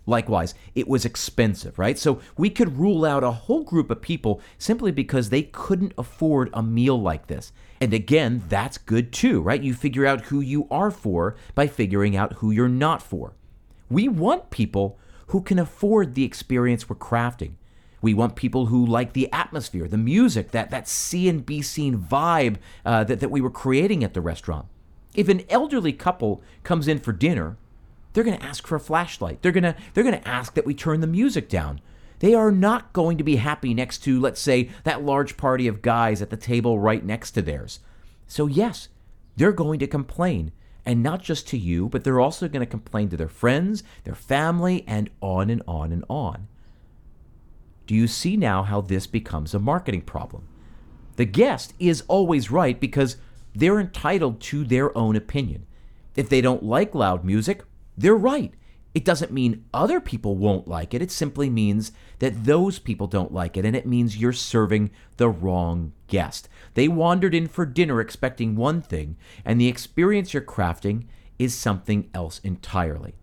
Likewise, 0.09 0.55
it 0.73 0.87
was 0.87 1.05
expensive, 1.05 1.77
right? 1.77 1.97
So 1.97 2.19
we 2.35 2.49
could 2.49 2.79
rule 2.79 3.05
out 3.05 3.23
a 3.23 3.31
whole 3.31 3.63
group 3.63 3.91
of 3.91 4.01
people 4.01 4.41
simply 4.57 4.91
because 4.91 5.29
they 5.29 5.43
couldn't 5.43 5.93
afford 5.97 6.49
a 6.53 6.63
meal 6.63 6.99
like 6.99 7.27
this. 7.27 7.51
And 7.79 7.93
again, 7.93 8.43
that's 8.49 8.77
good 8.77 9.13
too, 9.13 9.39
right? 9.41 9.61
You 9.61 9.73
figure 9.73 10.07
out 10.07 10.25
who 10.25 10.41
you 10.41 10.67
are 10.71 10.89
for 10.89 11.35
by 11.53 11.67
figuring 11.67 12.15
out 12.15 12.33
who 12.33 12.49
you're 12.49 12.67
not 12.67 13.01
for. 13.03 13.35
We 13.89 14.07
want 14.07 14.49
people 14.49 14.97
who 15.27 15.41
can 15.41 15.59
afford 15.59 16.15
the 16.15 16.25
experience 16.25 16.89
we're 16.89 16.95
crafting. 16.95 17.53
We 18.01 18.13
want 18.13 18.35
people 18.35 18.67
who 18.67 18.85
like 18.85 19.13
the 19.13 19.31
atmosphere, 19.31 19.87
the 19.87 19.97
music, 19.97 20.51
that, 20.51 20.71
that 20.71 20.87
see 20.87 21.29
and 21.29 21.45
be 21.45 21.61
seen 21.61 21.99
vibe 21.99 22.57
uh, 22.83 23.03
that, 23.03 23.19
that 23.19 23.29
we 23.29 23.41
were 23.41 23.51
creating 23.51 24.03
at 24.03 24.13
the 24.13 24.21
restaurant. 24.21 24.65
If 25.13 25.29
an 25.29 25.43
elderly 25.49 25.93
couple 25.93 26.41
comes 26.63 26.87
in 26.87 26.99
for 26.99 27.11
dinner, 27.11 27.57
they're 28.13 28.23
going 28.23 28.37
to 28.37 28.45
ask 28.45 28.65
for 28.65 28.75
a 28.75 28.79
flashlight. 28.79 29.41
They're 29.41 29.51
going 29.51 29.63
to 29.63 29.75
they're 29.93 30.03
going 30.03 30.19
to 30.19 30.27
ask 30.27 30.53
that 30.55 30.65
we 30.65 30.73
turn 30.73 31.01
the 31.01 31.07
music 31.07 31.49
down. 31.49 31.81
They 32.19 32.33
are 32.33 32.51
not 32.51 32.91
going 32.91 33.17
to 33.17 33.23
be 33.23 33.37
happy 33.37 33.73
next 33.73 33.99
to 33.99 34.19
let's 34.19 34.41
say 34.41 34.69
that 34.83 35.03
large 35.03 35.37
party 35.37 35.67
of 35.67 35.81
guys 35.81 36.21
at 36.21 36.29
the 36.29 36.37
table 36.37 36.79
right 36.79 37.03
next 37.03 37.31
to 37.31 37.41
theirs. 37.41 37.79
So 38.27 38.47
yes, 38.47 38.89
they're 39.35 39.51
going 39.51 39.79
to 39.79 39.87
complain 39.87 40.51
and 40.85 41.03
not 41.03 41.21
just 41.21 41.47
to 41.49 41.57
you, 41.57 41.87
but 41.89 42.03
they're 42.03 42.19
also 42.19 42.47
going 42.47 42.65
to 42.65 42.69
complain 42.69 43.09
to 43.09 43.17
their 43.17 43.29
friends, 43.29 43.83
their 44.05 44.15
family 44.15 44.83
and 44.87 45.09
on 45.21 45.49
and 45.49 45.61
on 45.67 45.91
and 45.91 46.03
on. 46.09 46.47
Do 47.85 47.95
you 47.95 48.07
see 48.07 48.37
now 48.37 48.63
how 48.63 48.81
this 48.81 49.07
becomes 49.07 49.53
a 49.53 49.59
marketing 49.59 50.01
problem? 50.01 50.47
The 51.15 51.25
guest 51.25 51.73
is 51.79 52.03
always 52.07 52.49
right 52.49 52.79
because 52.79 53.17
they're 53.53 53.79
entitled 53.79 54.41
to 54.41 54.63
their 54.63 54.95
own 54.97 55.15
opinion. 55.15 55.65
If 56.15 56.29
they 56.29 56.41
don't 56.41 56.63
like 56.63 56.95
loud 56.95 57.23
music, 57.23 57.63
they're 57.99 58.15
right. 58.15 58.53
It 58.95 59.05
doesn't 59.05 59.31
mean 59.31 59.65
other 59.73 59.99
people 59.99 60.35
won't 60.35 60.67
like 60.67 60.93
it. 60.93 61.01
It 61.01 61.11
simply 61.11 61.49
means 61.49 61.91
that 62.19 62.45
those 62.45 62.79
people 62.79 63.07
don't 63.07 63.33
like 63.33 63.55
it, 63.55 63.65
and 63.65 63.75
it 63.75 63.85
means 63.85 64.17
you're 64.17 64.33
serving 64.33 64.89
the 65.17 65.29
wrong 65.29 65.93
guest. 66.07 66.49
They 66.73 66.87
wandered 66.87 67.35
in 67.35 67.47
for 67.47 67.65
dinner 67.65 68.01
expecting 68.01 68.55
one 68.55 68.81
thing, 68.81 69.15
and 69.45 69.59
the 69.59 69.67
experience 69.67 70.33
you're 70.33 70.41
crafting 70.41 71.03
is 71.37 71.53
something 71.53 72.09
else 72.13 72.39
entirely. 72.39 73.15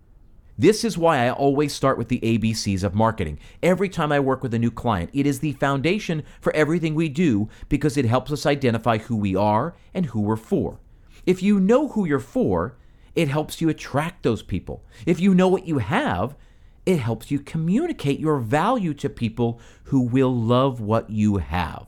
This 0.59 0.85
is 0.85 0.97
why 0.97 1.26
I 1.26 1.30
always 1.30 1.75
start 1.75 1.99
with 1.99 2.09
the 2.09 2.21
ABCs 2.21 2.83
of 2.83 2.95
marketing. 2.95 3.38
Every 3.62 3.88
time 3.88 4.12
I 4.12 4.21
work 4.21 4.42
with 4.42 4.54
a 4.54 4.59
new 4.59 4.71
client, 4.71 5.11
it 5.12 5.26
is 5.26 5.40
the 5.40 5.52
foundation 5.52 6.23
for 6.40 6.54
everything 6.54 6.95
we 6.95 7.09
do 7.09 7.49
because 7.68 7.97
it 7.97 8.06
helps 8.06 8.30
us 8.30 8.47
identify 8.47 8.99
who 8.99 9.16
we 9.16 9.35
are 9.35 9.75
and 9.92 10.06
who 10.06 10.21
we're 10.21 10.37
for. 10.37 10.80
If 11.26 11.42
you 11.42 11.61
know 11.61 11.88
who 11.88 12.06
you're 12.06 12.21
for, 12.21 12.76
it 13.16 13.28
helps 13.28 13.61
you 13.62 13.70
attract 13.70 14.23
those 14.23 14.42
people. 14.42 14.85
If 15.06 15.18
you 15.18 15.35
know 15.35 15.49
what 15.49 15.66
you 15.66 15.78
have, 15.78 16.37
it 16.85 17.00
helps 17.00 17.30
you 17.30 17.40
communicate 17.40 18.20
your 18.20 18.38
value 18.38 18.94
to 18.94 19.08
people 19.08 19.58
who 19.85 20.02
will 20.02 20.32
love 20.32 20.80
what 20.80 21.08
you 21.11 21.38
have. 21.38 21.87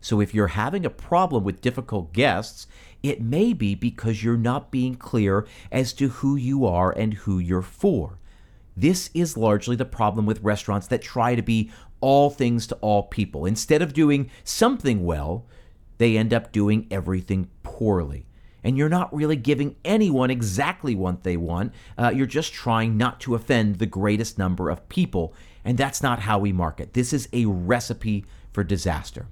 So 0.00 0.20
if 0.20 0.34
you're 0.34 0.48
having 0.48 0.84
a 0.84 0.90
problem 0.90 1.44
with 1.44 1.60
difficult 1.60 2.12
guests, 2.12 2.66
it 3.02 3.20
may 3.20 3.52
be 3.52 3.74
because 3.74 4.24
you're 4.24 4.36
not 4.36 4.70
being 4.70 4.96
clear 4.96 5.46
as 5.70 5.92
to 5.94 6.08
who 6.08 6.36
you 6.36 6.66
are 6.66 6.90
and 6.90 7.14
who 7.14 7.38
you're 7.38 7.62
for. 7.62 8.18
This 8.76 9.10
is 9.14 9.36
largely 9.36 9.76
the 9.76 9.84
problem 9.84 10.26
with 10.26 10.42
restaurants 10.42 10.88
that 10.88 11.02
try 11.02 11.34
to 11.34 11.42
be 11.42 11.70
all 12.00 12.30
things 12.30 12.66
to 12.66 12.74
all 12.76 13.04
people. 13.04 13.46
Instead 13.46 13.82
of 13.82 13.92
doing 13.92 14.30
something 14.42 15.04
well, 15.04 15.46
they 15.98 16.16
end 16.16 16.34
up 16.34 16.50
doing 16.50 16.86
everything 16.90 17.48
poorly 17.62 18.26
and 18.64 18.78
you're 18.78 18.88
not 18.88 19.14
really 19.14 19.36
giving 19.36 19.76
anyone 19.84 20.30
exactly 20.30 20.94
what 20.94 21.22
they 21.22 21.36
want. 21.36 21.72
Uh, 21.98 22.10
you're 22.12 22.26
just 22.26 22.52
trying 22.52 22.96
not 22.96 23.20
to 23.20 23.34
offend 23.34 23.76
the 23.76 23.86
greatest 23.86 24.38
number 24.38 24.70
of 24.70 24.88
people. 24.88 25.34
And 25.64 25.76
that's 25.76 26.02
not 26.02 26.20
how 26.20 26.38
we 26.38 26.52
market. 26.52 26.94
This 26.94 27.12
is 27.12 27.28
a 27.32 27.44
recipe 27.44 28.24
for 28.52 28.64
disaster. 28.64 29.26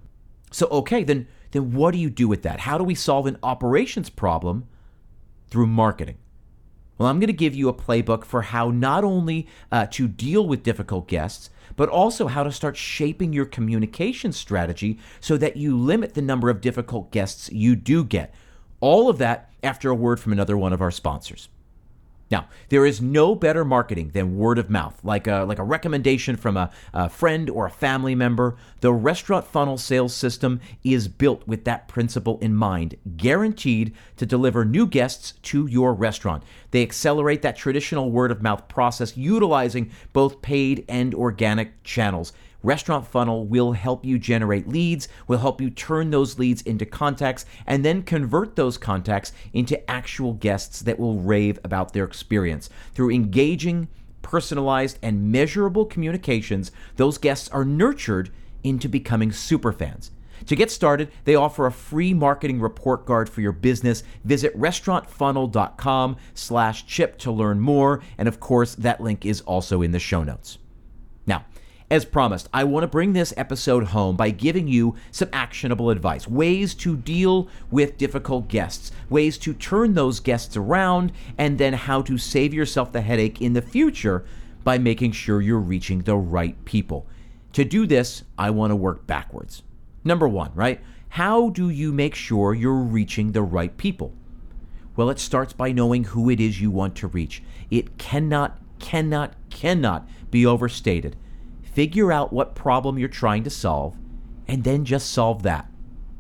So, 0.50 0.66
okay, 0.68 1.02
then, 1.02 1.26
then 1.52 1.72
what 1.72 1.92
do 1.92 1.98
you 1.98 2.10
do 2.10 2.28
with 2.28 2.42
that? 2.42 2.60
How 2.60 2.76
do 2.76 2.84
we 2.84 2.94
solve 2.94 3.26
an 3.26 3.38
operations 3.42 4.10
problem 4.10 4.68
through 5.48 5.66
marketing? 5.66 6.18
Well, 6.98 7.08
I'm 7.08 7.18
going 7.18 7.28
to 7.28 7.32
give 7.32 7.54
you 7.54 7.68
a 7.68 7.74
playbook 7.74 8.24
for 8.24 8.42
how 8.42 8.70
not 8.70 9.02
only 9.02 9.48
uh, 9.72 9.86
to 9.92 10.06
deal 10.06 10.46
with 10.46 10.62
difficult 10.62 11.08
guests, 11.08 11.48
but 11.74 11.88
also 11.88 12.26
how 12.26 12.42
to 12.42 12.52
start 12.52 12.76
shaping 12.76 13.32
your 13.32 13.46
communication 13.46 14.30
strategy 14.30 14.98
so 15.20 15.38
that 15.38 15.56
you 15.56 15.76
limit 15.76 16.12
the 16.12 16.22
number 16.22 16.50
of 16.50 16.60
difficult 16.60 17.10
guests 17.10 17.50
you 17.50 17.74
do 17.74 18.04
get. 18.04 18.34
All 18.82 19.08
of 19.08 19.18
that 19.18 19.48
after 19.62 19.90
a 19.90 19.94
word 19.94 20.18
from 20.18 20.32
another 20.32 20.58
one 20.58 20.72
of 20.72 20.82
our 20.82 20.90
sponsors. 20.90 21.48
Now, 22.32 22.48
there 22.68 22.84
is 22.84 23.00
no 23.00 23.34
better 23.34 23.64
marketing 23.64 24.10
than 24.12 24.38
word 24.38 24.58
of 24.58 24.70
mouth, 24.70 24.98
like 25.04 25.26
a, 25.26 25.44
like 25.44 25.58
a 25.58 25.64
recommendation 25.64 26.34
from 26.36 26.56
a, 26.56 26.70
a, 26.92 27.08
friend 27.08 27.48
or 27.48 27.66
a 27.66 27.70
family 27.70 28.14
member. 28.14 28.56
The 28.80 28.92
restaurant 28.92 29.46
funnel 29.46 29.76
sales 29.78 30.14
system 30.14 30.58
is 30.82 31.08
built 31.08 31.46
with 31.46 31.64
that 31.64 31.88
principle 31.88 32.38
in 32.40 32.56
mind, 32.56 32.96
guaranteed 33.18 33.94
to 34.16 34.26
deliver 34.26 34.64
new 34.64 34.86
guests 34.86 35.34
to 35.42 35.66
your 35.66 35.92
restaurant. 35.92 36.42
They 36.70 36.82
accelerate 36.82 37.42
that 37.42 37.56
traditional 37.56 38.10
word 38.10 38.32
of 38.32 38.42
mouth 38.42 38.66
process 38.66 39.16
utilizing 39.16 39.92
both 40.12 40.42
paid 40.42 40.86
and 40.88 41.14
organic 41.14 41.84
channels. 41.84 42.32
Restaurant 42.62 43.06
Funnel 43.06 43.44
will 43.44 43.72
help 43.72 44.04
you 44.04 44.18
generate 44.18 44.68
leads, 44.68 45.08
will 45.26 45.38
help 45.38 45.60
you 45.60 45.70
turn 45.70 46.10
those 46.10 46.38
leads 46.38 46.62
into 46.62 46.86
contacts, 46.86 47.44
and 47.66 47.84
then 47.84 48.02
convert 48.02 48.56
those 48.56 48.78
contacts 48.78 49.32
into 49.52 49.90
actual 49.90 50.34
guests 50.34 50.80
that 50.82 50.98
will 50.98 51.18
rave 51.18 51.58
about 51.64 51.92
their 51.92 52.04
experience. 52.04 52.70
Through 52.94 53.10
engaging, 53.10 53.88
personalized, 54.22 54.98
and 55.02 55.32
measurable 55.32 55.84
communications, 55.84 56.70
those 56.96 57.18
guests 57.18 57.48
are 57.48 57.64
nurtured 57.64 58.30
into 58.62 58.88
becoming 58.88 59.30
superfans. 59.30 60.10
To 60.46 60.56
get 60.56 60.70
started, 60.70 61.10
they 61.24 61.34
offer 61.34 61.66
a 61.66 61.72
free 61.72 62.14
marketing 62.14 62.60
report 62.60 63.06
card 63.06 63.28
for 63.28 63.40
your 63.40 63.52
business. 63.52 64.02
Visit 64.24 64.58
restaurantfunnel.com 64.58 66.16
slash 66.34 66.86
chip 66.86 67.18
to 67.18 67.30
learn 67.30 67.60
more. 67.60 68.02
And 68.18 68.26
of 68.26 68.40
course, 68.40 68.74
that 68.76 69.00
link 69.00 69.24
is 69.24 69.40
also 69.42 69.82
in 69.82 69.92
the 69.92 69.98
show 69.98 70.24
notes. 70.24 70.58
As 71.92 72.06
promised, 72.06 72.48
I 72.54 72.64
want 72.64 72.84
to 72.84 72.88
bring 72.88 73.12
this 73.12 73.34
episode 73.36 73.88
home 73.88 74.16
by 74.16 74.30
giving 74.30 74.66
you 74.66 74.96
some 75.10 75.28
actionable 75.30 75.90
advice, 75.90 76.26
ways 76.26 76.72
to 76.76 76.96
deal 76.96 77.48
with 77.70 77.98
difficult 77.98 78.48
guests, 78.48 78.92
ways 79.10 79.36
to 79.36 79.52
turn 79.52 79.92
those 79.92 80.18
guests 80.18 80.56
around, 80.56 81.12
and 81.36 81.58
then 81.58 81.74
how 81.74 82.00
to 82.00 82.16
save 82.16 82.54
yourself 82.54 82.92
the 82.92 83.02
headache 83.02 83.42
in 83.42 83.52
the 83.52 83.60
future 83.60 84.24
by 84.64 84.78
making 84.78 85.12
sure 85.12 85.42
you're 85.42 85.58
reaching 85.58 86.00
the 86.00 86.16
right 86.16 86.64
people. 86.64 87.06
To 87.52 87.62
do 87.62 87.86
this, 87.86 88.24
I 88.38 88.48
want 88.48 88.70
to 88.70 88.76
work 88.76 89.06
backwards. 89.06 89.62
Number 90.02 90.26
one, 90.26 90.52
right? 90.54 90.80
How 91.10 91.50
do 91.50 91.68
you 91.68 91.92
make 91.92 92.14
sure 92.14 92.54
you're 92.54 92.72
reaching 92.72 93.32
the 93.32 93.42
right 93.42 93.76
people? 93.76 94.14
Well, 94.96 95.10
it 95.10 95.18
starts 95.18 95.52
by 95.52 95.72
knowing 95.72 96.04
who 96.04 96.30
it 96.30 96.40
is 96.40 96.58
you 96.58 96.70
want 96.70 96.96
to 96.96 97.08
reach. 97.08 97.42
It 97.70 97.98
cannot, 97.98 98.58
cannot, 98.78 99.34
cannot 99.50 100.08
be 100.30 100.46
overstated 100.46 101.16
figure 101.72 102.12
out 102.12 102.32
what 102.32 102.54
problem 102.54 102.98
you're 102.98 103.08
trying 103.08 103.44
to 103.44 103.50
solve, 103.50 103.96
and 104.46 104.64
then 104.64 104.84
just 104.84 105.10
solve 105.10 105.42
that. 105.42 105.68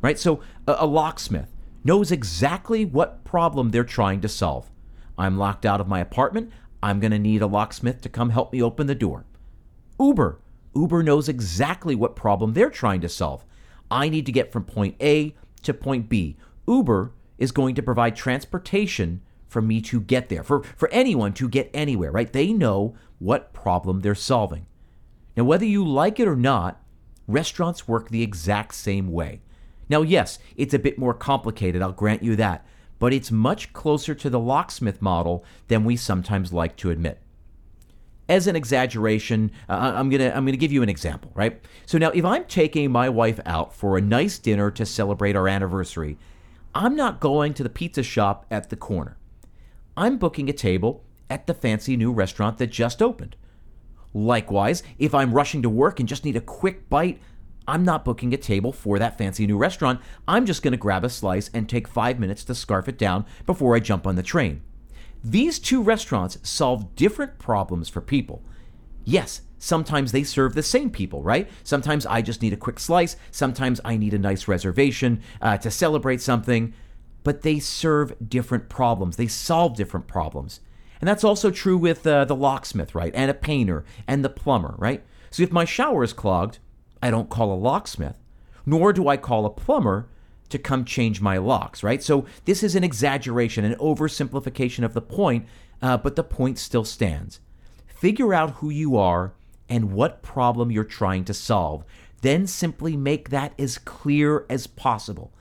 Right? 0.00 0.18
So 0.18 0.40
a, 0.66 0.76
a 0.80 0.86
locksmith 0.86 1.54
knows 1.84 2.10
exactly 2.10 2.84
what 2.84 3.24
problem 3.24 3.70
they're 3.70 3.84
trying 3.84 4.20
to 4.20 4.28
solve. 4.28 4.70
I'm 5.18 5.38
locked 5.38 5.66
out 5.66 5.80
of 5.80 5.88
my 5.88 6.00
apartment. 6.00 6.50
I'm 6.82 7.00
going 7.00 7.12
to 7.12 7.18
need 7.18 7.42
a 7.42 7.46
locksmith 7.46 8.00
to 8.02 8.08
come 8.08 8.30
help 8.30 8.52
me 8.52 8.62
open 8.62 8.86
the 8.86 8.94
door. 8.94 9.24
Uber. 10.00 10.40
Uber 10.74 11.02
knows 11.02 11.28
exactly 11.28 11.94
what 11.94 12.16
problem 12.16 12.54
they're 12.54 12.70
trying 12.70 13.00
to 13.02 13.08
solve. 13.08 13.44
I 13.90 14.08
need 14.08 14.26
to 14.26 14.32
get 14.32 14.50
from 14.50 14.64
point 14.64 14.96
A 15.00 15.34
to 15.62 15.74
point 15.74 16.08
B. 16.08 16.36
Uber 16.66 17.12
is 17.38 17.52
going 17.52 17.74
to 17.74 17.82
provide 17.82 18.16
transportation 18.16 19.20
for 19.48 19.60
me 19.60 19.80
to 19.82 20.00
get 20.00 20.28
there, 20.28 20.42
for, 20.42 20.62
for 20.62 20.88
anyone 20.90 21.34
to 21.34 21.48
get 21.48 21.70
anywhere, 21.74 22.10
right? 22.10 22.32
They 22.32 22.52
know 22.52 22.96
what 23.18 23.52
problem 23.52 24.00
they're 24.00 24.14
solving. 24.14 24.66
Now, 25.36 25.44
whether 25.44 25.64
you 25.64 25.86
like 25.86 26.20
it 26.20 26.28
or 26.28 26.36
not, 26.36 26.82
restaurants 27.26 27.88
work 27.88 28.08
the 28.08 28.22
exact 28.22 28.74
same 28.74 29.10
way. 29.10 29.40
Now, 29.88 30.02
yes, 30.02 30.38
it's 30.56 30.74
a 30.74 30.78
bit 30.78 30.98
more 30.98 31.14
complicated, 31.14 31.82
I'll 31.82 31.92
grant 31.92 32.22
you 32.22 32.36
that, 32.36 32.66
but 32.98 33.12
it's 33.12 33.30
much 33.30 33.72
closer 33.72 34.14
to 34.14 34.30
the 34.30 34.38
locksmith 34.38 35.02
model 35.02 35.44
than 35.68 35.84
we 35.84 35.96
sometimes 35.96 36.52
like 36.52 36.76
to 36.76 36.90
admit. 36.90 37.20
As 38.28 38.46
an 38.46 38.56
exaggeration, 38.56 39.50
uh, 39.68 39.92
I'm 39.94 40.08
gonna 40.08 40.32
I'm 40.34 40.46
gonna 40.46 40.56
give 40.56 40.72
you 40.72 40.82
an 40.82 40.88
example, 40.88 41.32
right? 41.34 41.60
So 41.84 41.98
now, 41.98 42.10
if 42.10 42.24
I'm 42.24 42.44
taking 42.44 42.90
my 42.90 43.08
wife 43.08 43.40
out 43.44 43.74
for 43.74 43.98
a 43.98 44.00
nice 44.00 44.38
dinner 44.38 44.70
to 44.70 44.86
celebrate 44.86 45.36
our 45.36 45.48
anniversary, 45.48 46.16
I'm 46.74 46.96
not 46.96 47.20
going 47.20 47.52
to 47.54 47.62
the 47.62 47.68
pizza 47.68 48.02
shop 48.02 48.46
at 48.50 48.70
the 48.70 48.76
corner. 48.76 49.18
I'm 49.96 50.16
booking 50.16 50.48
a 50.48 50.54
table 50.54 51.04
at 51.28 51.46
the 51.46 51.52
fancy 51.52 51.96
new 51.96 52.12
restaurant 52.12 52.58
that 52.58 52.68
just 52.68 53.02
opened. 53.02 53.36
Likewise, 54.14 54.82
if 54.98 55.14
I'm 55.14 55.32
rushing 55.32 55.62
to 55.62 55.70
work 55.70 56.00
and 56.00 56.08
just 56.08 56.24
need 56.24 56.36
a 56.36 56.40
quick 56.40 56.88
bite, 56.88 57.20
I'm 57.66 57.84
not 57.84 58.04
booking 58.04 58.34
a 58.34 58.36
table 58.36 58.72
for 58.72 58.98
that 58.98 59.16
fancy 59.16 59.46
new 59.46 59.56
restaurant. 59.56 60.00
I'm 60.26 60.46
just 60.46 60.62
going 60.62 60.72
to 60.72 60.78
grab 60.78 61.04
a 61.04 61.08
slice 61.08 61.48
and 61.54 61.68
take 61.68 61.86
five 61.86 62.18
minutes 62.18 62.44
to 62.44 62.54
scarf 62.54 62.88
it 62.88 62.98
down 62.98 63.24
before 63.46 63.76
I 63.76 63.80
jump 63.80 64.06
on 64.06 64.16
the 64.16 64.22
train. 64.22 64.62
These 65.24 65.58
two 65.60 65.82
restaurants 65.82 66.38
solve 66.42 66.96
different 66.96 67.38
problems 67.38 67.88
for 67.88 68.00
people. 68.00 68.42
Yes, 69.04 69.42
sometimes 69.58 70.10
they 70.10 70.24
serve 70.24 70.54
the 70.54 70.62
same 70.62 70.90
people, 70.90 71.22
right? 71.22 71.48
Sometimes 71.62 72.04
I 72.06 72.22
just 72.22 72.42
need 72.42 72.52
a 72.52 72.56
quick 72.56 72.80
slice. 72.80 73.16
Sometimes 73.30 73.80
I 73.84 73.96
need 73.96 74.14
a 74.14 74.18
nice 74.18 74.48
reservation 74.48 75.22
uh, 75.40 75.56
to 75.58 75.70
celebrate 75.70 76.20
something. 76.20 76.74
But 77.22 77.42
they 77.42 77.60
serve 77.60 78.16
different 78.28 78.68
problems, 78.68 79.16
they 79.16 79.28
solve 79.28 79.76
different 79.76 80.08
problems. 80.08 80.60
And 81.02 81.08
that's 81.08 81.24
also 81.24 81.50
true 81.50 81.76
with 81.76 82.06
uh, 82.06 82.26
the 82.26 82.36
locksmith, 82.36 82.94
right? 82.94 83.10
And 83.12 83.28
a 83.28 83.34
painter 83.34 83.84
and 84.06 84.24
the 84.24 84.28
plumber, 84.28 84.76
right? 84.78 85.02
So 85.32 85.42
if 85.42 85.50
my 85.50 85.64
shower 85.64 86.04
is 86.04 86.12
clogged, 86.12 86.60
I 87.02 87.10
don't 87.10 87.28
call 87.28 87.52
a 87.52 87.58
locksmith, 87.58 88.22
nor 88.64 88.92
do 88.92 89.08
I 89.08 89.16
call 89.16 89.44
a 89.44 89.50
plumber 89.50 90.06
to 90.50 90.58
come 90.60 90.84
change 90.84 91.20
my 91.20 91.38
locks, 91.38 91.82
right? 91.82 92.00
So 92.00 92.26
this 92.44 92.62
is 92.62 92.76
an 92.76 92.84
exaggeration, 92.84 93.64
an 93.64 93.74
oversimplification 93.80 94.84
of 94.84 94.94
the 94.94 95.00
point, 95.02 95.46
uh, 95.82 95.96
but 95.96 96.14
the 96.14 96.22
point 96.22 96.56
still 96.56 96.84
stands. 96.84 97.40
Figure 97.88 98.32
out 98.32 98.50
who 98.56 98.70
you 98.70 98.96
are 98.96 99.32
and 99.68 99.92
what 99.92 100.22
problem 100.22 100.70
you're 100.70 100.84
trying 100.84 101.24
to 101.24 101.34
solve. 101.34 101.84
Then 102.20 102.46
simply 102.46 102.96
make 102.96 103.30
that 103.30 103.54
as 103.58 103.76
clear 103.76 104.46
as 104.48 104.68
possible 104.68 105.32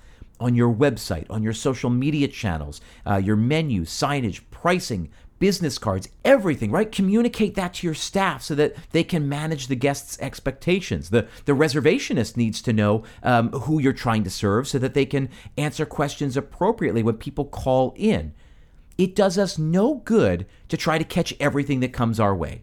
on 0.42 0.56
your 0.56 0.74
website, 0.74 1.28
on 1.30 1.44
your 1.44 1.54
social 1.54 1.92
media 1.92 2.28
channels, 2.28 2.82
uh, 3.06 3.18
your 3.18 3.36
menu, 3.36 3.84
signage, 3.84 4.42
pricing, 4.50 5.10
business 5.42 5.80
cards, 5.80 6.08
everything, 6.24 6.70
right? 6.70 6.92
Communicate 6.92 7.56
that 7.56 7.74
to 7.74 7.88
your 7.88 7.96
staff 7.96 8.44
so 8.44 8.54
that 8.54 8.76
they 8.92 9.04
can 9.04 9.28
manage 9.28 9.66
the 9.66 9.76
guests' 9.76 10.20
expectations. 10.22 11.10
The, 11.10 11.28
the 11.46 11.54
reservationist 11.54 12.38
needs 12.38 12.62
to 12.62 12.72
know 12.72 13.04
um, 13.24 13.50
who 13.52 13.80
you're 13.80 13.92
trying 13.92 14.24
to 14.24 14.30
serve 14.30 14.68
so 14.68 14.78
that 14.78 14.94
they 14.94 15.08
can 15.08 15.30
answer 15.58 15.84
questions 15.84 16.38
appropriately 16.38 17.02
when 17.02 17.16
people 17.18 17.46
call 17.46 17.96
in. 17.98 18.36
It 19.00 19.16
does 19.16 19.40
us 19.40 19.58
no 19.58 19.96
good 19.96 20.46
to 20.70 20.78
try 20.78 21.00
to 21.00 21.04
catch 21.04 21.34
everything 21.40 21.80
that 21.80 21.92
comes 21.92 22.20
our 22.20 22.36
way. 22.36 22.62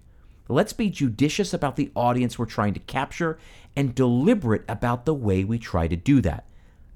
Let's 0.49 0.73
be 0.73 0.89
judicious 0.89 1.53
about 1.53 1.75
the 1.75 1.91
audience 1.97 2.39
we're 2.39 2.47
trying 2.47 2.75
to 2.75 2.81
capture 2.81 3.41
and 3.75 3.93
deliberate 3.93 4.63
about 4.69 5.05
the 5.05 5.15
way 5.15 5.43
we 5.43 5.59
try 5.59 5.89
to 5.89 5.97
do 5.97 6.21
that. 6.21 6.45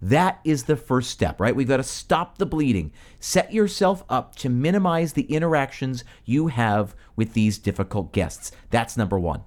That 0.03 0.41
is 0.45 0.65
the 0.65 0.77
first 0.77 1.11
step, 1.11 1.41
right? 1.41 1.55
We've 1.55 1.69
got 1.69 1.77
to 1.77 1.85
stop 1.85 2.39
the 2.39 2.47
bleeding. 2.47 2.93
Set 3.21 3.53
yourself 3.53 4.03
up 4.09 4.35
to 4.37 4.49
minimize 4.49 5.13
the 5.13 5.33
interactions 5.33 6.03
you 6.25 6.49
have 6.49 6.97
with 7.15 7.35
these 7.35 7.59
difficult 7.59 8.13
guests. 8.13 8.51
That's 8.71 8.97
number 8.97 9.19
one. 9.19 9.43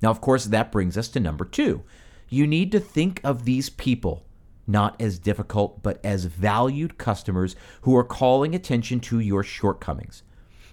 Now, 0.00 0.10
of 0.10 0.20
course, 0.20 0.44
that 0.44 0.70
brings 0.70 0.96
us 0.96 1.08
to 1.08 1.20
number 1.20 1.44
two. 1.44 1.82
You 2.28 2.46
need 2.46 2.70
to 2.72 2.80
think 2.80 3.20
of 3.24 3.44
these 3.44 3.68
people 3.68 4.26
not 4.66 5.00
as 5.00 5.18
difficult, 5.18 5.82
but 5.82 6.04
as 6.04 6.24
valued 6.24 6.98
customers 6.98 7.56
who 7.82 7.96
are 7.96 8.04
calling 8.04 8.54
attention 8.54 9.00
to 9.00 9.20
your 9.20 9.42
shortcomings. 9.42 10.22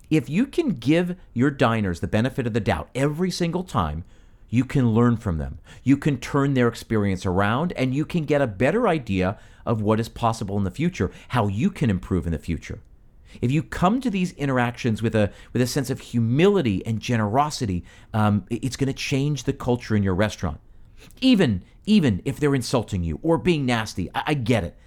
If 0.10 0.30
you 0.30 0.46
can 0.46 0.70
give 0.70 1.16
your 1.34 1.52
diners 1.52 2.00
the 2.00 2.08
benefit 2.08 2.48
of 2.48 2.54
the 2.54 2.60
doubt 2.60 2.90
every 2.96 3.32
single 3.32 3.63
time, 3.63 4.04
you 4.53 4.63
can 4.63 4.91
learn 4.91 5.17
from 5.17 5.39
them. 5.39 5.57
You 5.81 5.98
can 5.98 6.19
turn 6.19 6.53
their 6.53 6.67
experience 6.67 7.25
around 7.25 7.74
and 7.74 7.95
you 7.95 8.05
can 8.05 8.24
get 8.24 8.39
a 8.39 8.45
better 8.45 8.88
idea 8.88 9.39
of 9.65 9.81
what 9.81 10.00
is 10.00 10.07
possible 10.07 10.57
in 10.57 10.63
the 10.63 10.69
future, 10.69 11.10
how 11.29 11.48
you 11.48 11.72
can 11.72 11.89
improve 11.89 12.27
in 12.27 12.33
the 12.33 12.38
future. 12.38 12.79
If 13.41 13.50
you 13.50 13.63
come 13.63 14.00
to 14.00 14.12
these 14.12 14.31
interactions 14.33 15.01
with 15.01 15.15
a 15.15 15.31
with 15.53 15.63
a 15.63 15.65
sense 15.65 15.89
of 15.89 16.01
humility 16.01 16.86
and 16.86 17.00
generosity, 17.00 17.83
um, 18.13 18.45
it's 18.51 18.75
going 18.75 18.93
to 18.93 18.93
change 18.93 19.45
the 19.45 19.53
culture 19.53 19.95
in 19.95 20.03
your 20.03 20.13
restaurant. 20.13 20.60
Even 21.19 21.63
even 21.88 22.22
if 22.24 22.39
they're 22.39 22.53
insulting 22.53 23.03
you 23.03 23.19
or 23.24 23.39
being 23.39 23.65
nasty, 23.65 24.07
I, 24.13 24.22
I 24.27 24.33
get 24.36 24.63
it. 24.63 24.77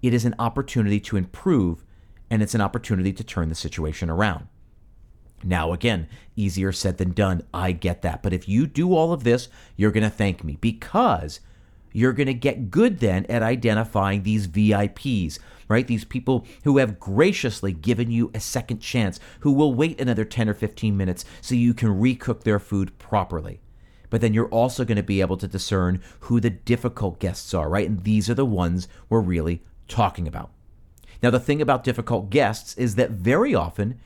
It 0.00 0.14
is 0.14 0.26
an 0.26 0.36
opportunity 0.38 1.00
to 1.00 1.16
improve, 1.16 1.84
and 2.30 2.40
it's 2.40 2.54
an 2.54 2.60
opportunity 2.60 3.12
to 3.14 3.24
turn 3.24 3.48
the 3.48 3.56
situation 3.56 4.10
around. 4.10 4.46
Now, 5.44 5.72
again, 5.72 6.08
easier 6.36 6.72
said 6.72 6.98
than 6.98 7.12
done. 7.12 7.42
I 7.54 7.72
get 7.72 8.02
that. 8.02 8.22
But 8.22 8.32
if 8.32 8.48
you 8.48 8.66
do 8.66 8.94
all 8.94 9.12
of 9.12 9.24
this, 9.24 9.48
you're 9.76 9.92
going 9.92 10.02
to 10.02 10.10
thank 10.10 10.42
me 10.42 10.56
because 10.60 11.40
you're 11.92 12.12
going 12.12 12.26
to 12.26 12.34
get 12.34 12.70
good 12.70 13.00
then 13.00 13.24
at 13.26 13.42
identifying 13.42 14.22
these 14.22 14.46
VIPs, 14.48 15.38
right? 15.68 15.86
These 15.86 16.04
people 16.04 16.46
who 16.64 16.78
have 16.78 17.00
graciously 17.00 17.72
given 17.72 18.10
you 18.10 18.30
a 18.34 18.40
second 18.40 18.80
chance, 18.80 19.20
who 19.40 19.52
will 19.52 19.74
wait 19.74 20.00
another 20.00 20.24
10 20.24 20.48
or 20.48 20.54
15 20.54 20.96
minutes 20.96 21.24
so 21.40 21.54
you 21.54 21.74
can 21.74 21.88
recook 21.88 22.42
their 22.42 22.58
food 22.58 22.98
properly. 22.98 23.60
But 24.10 24.20
then 24.20 24.32
you're 24.34 24.48
also 24.48 24.84
going 24.84 24.96
to 24.96 25.02
be 25.02 25.20
able 25.20 25.36
to 25.36 25.48
discern 25.48 26.02
who 26.20 26.40
the 26.40 26.50
difficult 26.50 27.18
guests 27.18 27.52
are, 27.52 27.68
right? 27.68 27.88
And 27.88 28.04
these 28.04 28.30
are 28.30 28.34
the 28.34 28.44
ones 28.44 28.88
we're 29.08 29.20
really 29.20 29.62
talking 29.86 30.26
about. 30.26 30.50
Now, 31.22 31.30
the 31.30 31.40
thing 31.40 31.60
about 31.60 31.84
difficult 31.84 32.30
guests 32.30 32.76
is 32.78 32.94
that 32.94 33.10
very 33.10 33.54
often 33.54 33.98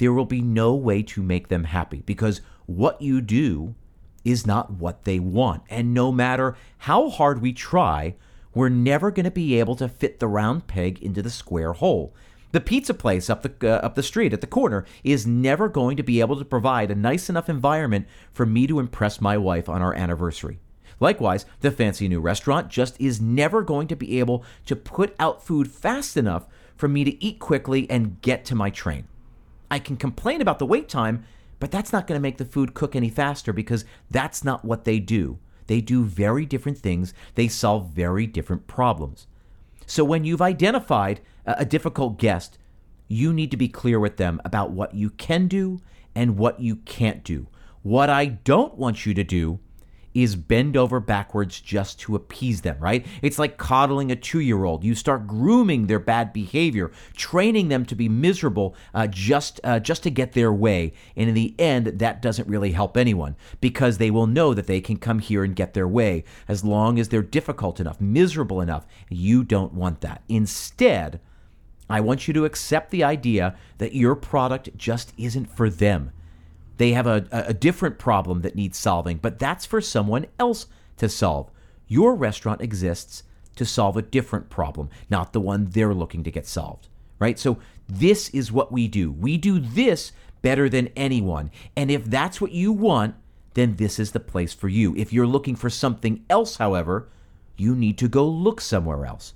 there 0.00 0.14
will 0.14 0.24
be 0.24 0.40
no 0.40 0.74
way 0.74 1.02
to 1.02 1.22
make 1.22 1.48
them 1.48 1.64
happy 1.64 2.02
because 2.06 2.40
what 2.64 3.02
you 3.02 3.20
do 3.20 3.74
is 4.24 4.46
not 4.46 4.70
what 4.70 5.04
they 5.04 5.20
want. 5.20 5.62
And 5.68 5.92
no 5.92 6.10
matter 6.10 6.56
how 6.78 7.10
hard 7.10 7.42
we 7.42 7.52
try, 7.52 8.16
we're 8.54 8.70
never 8.70 9.10
going 9.10 9.24
to 9.24 9.30
be 9.30 9.60
able 9.60 9.76
to 9.76 9.88
fit 9.88 10.18
the 10.18 10.26
round 10.26 10.66
peg 10.66 11.02
into 11.02 11.20
the 11.20 11.28
square 11.28 11.74
hole. 11.74 12.14
The 12.52 12.62
pizza 12.62 12.94
place 12.94 13.28
up 13.28 13.42
the 13.42 13.52
uh, 13.62 13.84
up 13.84 13.94
the 13.94 14.02
street 14.02 14.32
at 14.32 14.40
the 14.40 14.46
corner 14.46 14.86
is 15.04 15.26
never 15.26 15.68
going 15.68 15.98
to 15.98 16.02
be 16.02 16.20
able 16.20 16.38
to 16.38 16.46
provide 16.46 16.90
a 16.90 16.94
nice 16.94 17.28
enough 17.28 17.50
environment 17.50 18.06
for 18.32 18.46
me 18.46 18.66
to 18.68 18.80
impress 18.80 19.20
my 19.20 19.36
wife 19.36 19.68
on 19.68 19.82
our 19.82 19.94
anniversary. 19.94 20.60
Likewise, 20.98 21.44
the 21.60 21.70
fancy 21.70 22.08
new 22.08 22.20
restaurant 22.20 22.70
just 22.70 22.98
is 22.98 23.20
never 23.20 23.62
going 23.62 23.86
to 23.88 23.96
be 23.96 24.18
able 24.18 24.44
to 24.64 24.74
put 24.74 25.14
out 25.20 25.44
food 25.44 25.70
fast 25.70 26.16
enough 26.16 26.46
for 26.74 26.88
me 26.88 27.04
to 27.04 27.22
eat 27.22 27.38
quickly 27.38 27.88
and 27.90 28.22
get 28.22 28.46
to 28.46 28.54
my 28.54 28.70
train. 28.70 29.06
I 29.70 29.78
can 29.78 29.96
complain 29.96 30.40
about 30.40 30.58
the 30.58 30.66
wait 30.66 30.88
time, 30.88 31.24
but 31.58 31.70
that's 31.70 31.92
not 31.92 32.06
going 32.06 32.18
to 32.18 32.22
make 32.22 32.38
the 32.38 32.44
food 32.44 32.74
cook 32.74 32.96
any 32.96 33.08
faster 33.08 33.52
because 33.52 33.84
that's 34.10 34.42
not 34.42 34.64
what 34.64 34.84
they 34.84 34.98
do. 34.98 35.38
They 35.66 35.80
do 35.80 36.04
very 36.04 36.46
different 36.46 36.78
things, 36.78 37.14
they 37.36 37.46
solve 37.46 37.90
very 37.90 38.26
different 38.26 38.66
problems. 38.66 39.26
So 39.86 40.04
when 40.04 40.24
you've 40.24 40.42
identified 40.42 41.20
a 41.44 41.64
difficult 41.64 42.18
guest, 42.18 42.58
you 43.08 43.32
need 43.32 43.50
to 43.50 43.56
be 43.56 43.68
clear 43.68 43.98
with 43.98 44.16
them 44.16 44.40
about 44.44 44.70
what 44.70 44.94
you 44.94 45.10
can 45.10 45.48
do 45.48 45.80
and 46.14 46.36
what 46.36 46.60
you 46.60 46.76
can't 46.76 47.24
do. 47.24 47.46
What 47.82 48.10
I 48.10 48.26
don't 48.26 48.76
want 48.76 49.06
you 49.06 49.14
to 49.14 49.24
do 49.24 49.60
is 50.14 50.36
bend 50.36 50.76
over 50.76 51.00
backwards 51.00 51.60
just 51.60 52.00
to 52.00 52.16
appease 52.16 52.62
them, 52.62 52.76
right? 52.78 53.06
It's 53.22 53.38
like 53.38 53.58
coddling 53.58 54.10
a 54.10 54.16
two 54.16 54.40
year 54.40 54.64
old. 54.64 54.84
You 54.84 54.94
start 54.94 55.26
grooming 55.26 55.86
their 55.86 55.98
bad 55.98 56.32
behavior, 56.32 56.90
training 57.16 57.68
them 57.68 57.84
to 57.86 57.94
be 57.94 58.08
miserable 58.08 58.74
uh, 58.94 59.06
just, 59.06 59.60
uh, 59.64 59.78
just 59.80 60.02
to 60.04 60.10
get 60.10 60.32
their 60.32 60.52
way. 60.52 60.92
And 61.16 61.28
in 61.28 61.34
the 61.34 61.54
end, 61.58 61.86
that 61.86 62.22
doesn't 62.22 62.48
really 62.48 62.72
help 62.72 62.96
anyone 62.96 63.36
because 63.60 63.98
they 63.98 64.10
will 64.10 64.26
know 64.26 64.54
that 64.54 64.66
they 64.66 64.80
can 64.80 64.96
come 64.96 65.20
here 65.20 65.44
and 65.44 65.54
get 65.54 65.74
their 65.74 65.88
way 65.88 66.24
as 66.48 66.64
long 66.64 66.98
as 66.98 67.08
they're 67.08 67.22
difficult 67.22 67.80
enough, 67.80 68.00
miserable 68.00 68.60
enough. 68.60 68.86
You 69.08 69.44
don't 69.44 69.74
want 69.74 70.00
that. 70.00 70.22
Instead, 70.28 71.20
I 71.88 72.00
want 72.00 72.28
you 72.28 72.34
to 72.34 72.44
accept 72.44 72.90
the 72.90 73.02
idea 73.02 73.56
that 73.78 73.94
your 73.94 74.14
product 74.14 74.76
just 74.76 75.12
isn't 75.18 75.46
for 75.46 75.68
them. 75.68 76.12
They 76.80 76.92
have 76.92 77.06
a, 77.06 77.26
a 77.30 77.52
different 77.52 77.98
problem 77.98 78.40
that 78.40 78.54
needs 78.54 78.78
solving, 78.78 79.18
but 79.18 79.38
that's 79.38 79.66
for 79.66 79.82
someone 79.82 80.24
else 80.38 80.64
to 80.96 81.10
solve. 81.10 81.50
Your 81.88 82.14
restaurant 82.14 82.62
exists 82.62 83.22
to 83.56 83.66
solve 83.66 83.98
a 83.98 84.02
different 84.02 84.48
problem, 84.48 84.88
not 85.10 85.34
the 85.34 85.42
one 85.42 85.66
they're 85.66 85.92
looking 85.92 86.24
to 86.24 86.30
get 86.30 86.46
solved, 86.46 86.88
right? 87.18 87.38
So 87.38 87.58
this 87.86 88.30
is 88.30 88.50
what 88.50 88.72
we 88.72 88.88
do. 88.88 89.12
We 89.12 89.36
do 89.36 89.58
this 89.58 90.12
better 90.40 90.70
than 90.70 90.88
anyone. 90.96 91.50
And 91.76 91.90
if 91.90 92.06
that's 92.06 92.40
what 92.40 92.52
you 92.52 92.72
want, 92.72 93.14
then 93.52 93.76
this 93.76 93.98
is 93.98 94.12
the 94.12 94.18
place 94.18 94.54
for 94.54 94.68
you. 94.68 94.96
If 94.96 95.12
you're 95.12 95.26
looking 95.26 95.56
for 95.56 95.68
something 95.68 96.24
else, 96.30 96.56
however, 96.56 97.10
you 97.58 97.76
need 97.76 97.98
to 97.98 98.08
go 98.08 98.26
look 98.26 98.58
somewhere 98.58 99.04
else. 99.04 99.34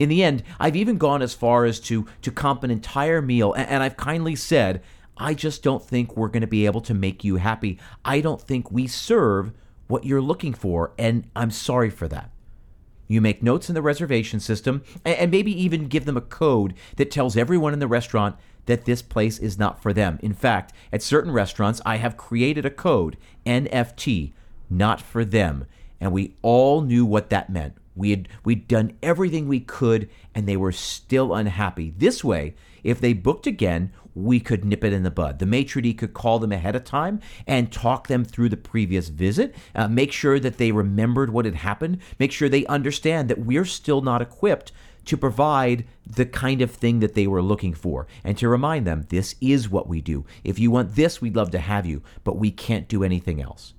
In 0.00 0.08
the 0.08 0.24
end, 0.24 0.42
I've 0.58 0.74
even 0.74 0.98
gone 0.98 1.22
as 1.22 1.34
far 1.34 1.66
as 1.66 1.78
to 1.82 2.04
to 2.22 2.32
comp 2.32 2.64
an 2.64 2.72
entire 2.72 3.22
meal, 3.22 3.52
and 3.52 3.80
I've 3.80 3.96
kindly 3.96 4.34
said, 4.34 4.82
I 5.16 5.34
just 5.34 5.62
don't 5.62 5.82
think 5.82 6.16
we're 6.16 6.28
going 6.28 6.40
to 6.40 6.46
be 6.46 6.66
able 6.66 6.80
to 6.82 6.94
make 6.94 7.24
you 7.24 7.36
happy. 7.36 7.78
I 8.04 8.20
don't 8.20 8.40
think 8.40 8.70
we 8.70 8.86
serve 8.86 9.52
what 9.86 10.04
you're 10.04 10.20
looking 10.20 10.54
for, 10.54 10.92
and 10.98 11.28
I'm 11.36 11.50
sorry 11.50 11.90
for 11.90 12.08
that. 12.08 12.30
You 13.06 13.20
make 13.20 13.42
notes 13.42 13.68
in 13.68 13.74
the 13.74 13.82
reservation 13.82 14.40
system 14.40 14.82
and 15.04 15.30
maybe 15.30 15.52
even 15.62 15.88
give 15.88 16.04
them 16.06 16.16
a 16.16 16.22
code 16.22 16.74
that 16.96 17.10
tells 17.10 17.36
everyone 17.36 17.72
in 17.72 17.78
the 17.78 17.86
restaurant 17.86 18.36
that 18.66 18.86
this 18.86 19.02
place 19.02 19.38
is 19.38 19.58
not 19.58 19.82
for 19.82 19.92
them. 19.92 20.18
In 20.22 20.32
fact, 20.32 20.72
at 20.92 21.02
certain 21.02 21.30
restaurants, 21.30 21.82
I 21.84 21.96
have 21.96 22.16
created 22.16 22.64
a 22.64 22.70
code, 22.70 23.18
NFT, 23.44 24.32
not 24.70 25.00
for 25.00 25.24
them. 25.24 25.66
And 26.00 26.12
we 26.12 26.34
all 26.40 26.80
knew 26.80 27.04
what 27.04 27.30
that 27.30 27.50
meant. 27.50 27.76
We 27.94 28.10
had 28.10 28.28
we'd 28.42 28.66
done 28.66 28.96
everything 29.02 29.46
we 29.46 29.60
could 29.60 30.08
and 30.34 30.48
they 30.48 30.56
were 30.56 30.72
still 30.72 31.34
unhappy. 31.34 31.92
This 31.96 32.24
way, 32.24 32.54
if 32.84 33.00
they 33.00 33.12
booked 33.12 33.46
again, 33.46 33.92
we 34.14 34.38
could 34.38 34.64
nip 34.64 34.84
it 34.84 34.92
in 34.92 35.02
the 35.02 35.10
bud. 35.10 35.40
The 35.40 35.46
maitre 35.46 35.82
d' 35.82 35.98
could 35.98 36.14
call 36.14 36.38
them 36.38 36.52
ahead 36.52 36.76
of 36.76 36.84
time 36.84 37.20
and 37.46 37.72
talk 37.72 38.06
them 38.06 38.24
through 38.24 38.50
the 38.50 38.56
previous 38.56 39.08
visit, 39.08 39.54
uh, 39.74 39.88
make 39.88 40.12
sure 40.12 40.38
that 40.38 40.58
they 40.58 40.70
remembered 40.70 41.30
what 41.30 41.46
had 41.46 41.56
happened, 41.56 41.98
make 42.18 42.30
sure 42.30 42.48
they 42.48 42.66
understand 42.66 43.28
that 43.28 43.40
we're 43.40 43.64
still 43.64 44.02
not 44.02 44.22
equipped 44.22 44.70
to 45.06 45.16
provide 45.16 45.84
the 46.06 46.26
kind 46.26 46.62
of 46.62 46.70
thing 46.70 47.00
that 47.00 47.14
they 47.14 47.26
were 47.26 47.42
looking 47.42 47.74
for 47.74 48.06
and 48.22 48.38
to 48.38 48.48
remind 48.48 48.86
them 48.86 49.06
this 49.08 49.34
is 49.40 49.68
what 49.68 49.88
we 49.88 50.00
do. 50.00 50.24
If 50.44 50.58
you 50.58 50.70
want 50.70 50.94
this, 50.94 51.20
we'd 51.20 51.36
love 51.36 51.50
to 51.50 51.58
have 51.58 51.84
you, 51.84 52.02
but 52.22 52.38
we 52.38 52.50
can't 52.50 52.88
do 52.88 53.04
anything 53.04 53.42
else. 53.42 53.74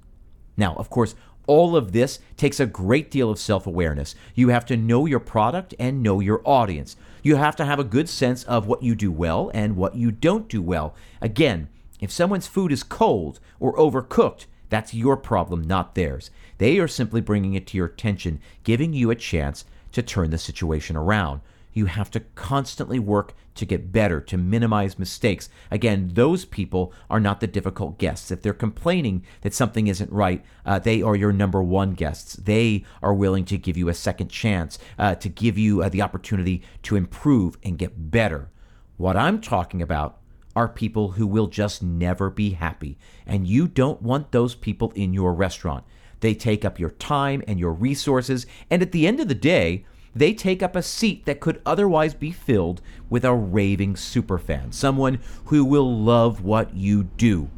Now, 0.57 0.75
of 0.75 0.89
course, 0.89 1.15
all 1.47 1.75
of 1.75 1.91
this 1.91 2.19
takes 2.37 2.59
a 2.59 2.65
great 2.65 3.11
deal 3.11 3.29
of 3.29 3.39
self 3.39 3.67
awareness. 3.67 4.15
You 4.33 4.49
have 4.49 4.65
to 4.67 4.77
know 4.77 5.05
your 5.05 5.19
product 5.19 5.73
and 5.79 6.03
know 6.03 6.19
your 6.19 6.41
audience. 6.45 6.95
You 7.23 7.37
have 7.37 7.55
to 7.57 7.65
have 7.65 7.79
a 7.79 7.83
good 7.83 8.09
sense 8.09 8.43
of 8.43 8.67
what 8.67 8.83
you 8.83 8.95
do 8.95 9.11
well 9.11 9.51
and 9.53 9.75
what 9.75 9.95
you 9.95 10.11
don't 10.11 10.47
do 10.47 10.61
well. 10.61 10.95
Again, 11.21 11.69
if 11.99 12.11
someone's 12.11 12.47
food 12.47 12.71
is 12.71 12.83
cold 12.83 13.39
or 13.59 13.75
overcooked, 13.77 14.45
that's 14.69 14.93
your 14.93 15.17
problem, 15.17 15.63
not 15.63 15.95
theirs. 15.95 16.29
They 16.57 16.79
are 16.79 16.87
simply 16.87 17.21
bringing 17.21 17.53
it 17.53 17.67
to 17.67 17.77
your 17.77 17.87
attention, 17.87 18.39
giving 18.63 18.93
you 18.93 19.09
a 19.09 19.15
chance 19.15 19.65
to 19.91 20.01
turn 20.01 20.31
the 20.31 20.37
situation 20.37 20.95
around. 20.95 21.41
You 21.75 21.87
have 21.87 22.09
to 22.11 22.21
constantly 22.35 22.99
work 22.99 23.33
to 23.55 23.65
get 23.65 23.91
better, 23.91 24.21
to 24.21 24.37
minimize 24.37 24.97
mistakes. 24.97 25.49
Again, 25.69 26.11
those 26.13 26.45
people 26.45 26.93
are 27.09 27.19
not 27.19 27.41
the 27.41 27.47
difficult 27.47 27.99
guests. 27.99 28.31
If 28.31 28.41
they're 28.41 28.53
complaining 28.53 29.25
that 29.41 29.53
something 29.53 29.87
isn't 29.87 30.11
right, 30.11 30.43
uh, 30.65 30.79
they 30.79 31.01
are 31.01 31.17
your 31.17 31.33
number 31.33 31.61
one 31.61 31.91
guests. 31.91 32.37
They 32.37 32.85
are 33.03 33.13
willing 33.13 33.43
to 33.45 33.57
give 33.57 33.75
you 33.75 33.89
a 33.89 33.93
second 33.93 34.29
chance, 34.29 34.79
uh, 34.97 35.15
to 35.15 35.27
give 35.27 35.57
you 35.57 35.83
uh, 35.83 35.89
the 35.89 36.01
opportunity 36.01 36.63
to 36.83 36.95
improve 36.95 37.57
and 37.61 37.77
get 37.77 38.09
better. 38.09 38.49
What 38.95 39.17
I'm 39.17 39.41
talking 39.41 39.81
about 39.81 40.21
are 40.55 40.69
people 40.69 41.11
who 41.11 41.27
will 41.27 41.47
just 41.47 41.83
never 41.83 42.29
be 42.29 42.51
happy, 42.51 42.97
and 43.27 43.45
you 43.45 43.67
don't 43.67 44.01
want 44.01 44.31
those 44.31 44.55
people 44.55 44.93
in 44.95 45.13
your 45.13 45.33
restaurant. 45.33 45.83
They 46.21 46.33
take 46.33 46.63
up 46.63 46.79
your 46.79 46.91
time 46.91 47.43
and 47.49 47.59
your 47.59 47.73
resources, 47.73 48.45
and 48.69 48.81
at 48.81 48.93
the 48.93 49.05
end 49.05 49.19
of 49.19 49.27
the 49.27 49.35
day, 49.35 49.85
they 50.15 50.33
take 50.33 50.63
up 50.63 50.75
a 50.75 50.81
seat 50.81 51.25
that 51.25 51.41
could 51.41 51.61
otherwise 51.65 52.13
be 52.13 52.31
filled 52.31 52.81
with 53.09 53.25
a 53.25 53.35
raving 53.35 53.95
superfan, 53.95 54.73
someone 54.73 55.19
who 55.45 55.65
will 55.65 55.99
love 55.99 56.41
what 56.41 56.73
you 56.73 57.03
do. 57.03 57.49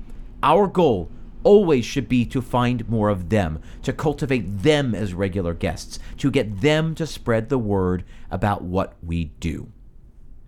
Our 0.41 0.67
goal 0.67 1.11
always 1.43 1.85
should 1.85 2.09
be 2.09 2.25
to 2.25 2.41
find 2.41 2.89
more 2.89 3.09
of 3.09 3.29
them, 3.29 3.61
to 3.83 3.93
cultivate 3.93 4.63
them 4.63 4.93
as 4.93 5.13
regular 5.13 5.53
guests, 5.53 5.99
to 6.17 6.31
get 6.31 6.61
them 6.61 6.95
to 6.95 7.05
spread 7.05 7.49
the 7.49 7.59
word 7.59 8.03
about 8.31 8.63
what 8.63 8.95
we 9.03 9.25
do. 9.39 9.71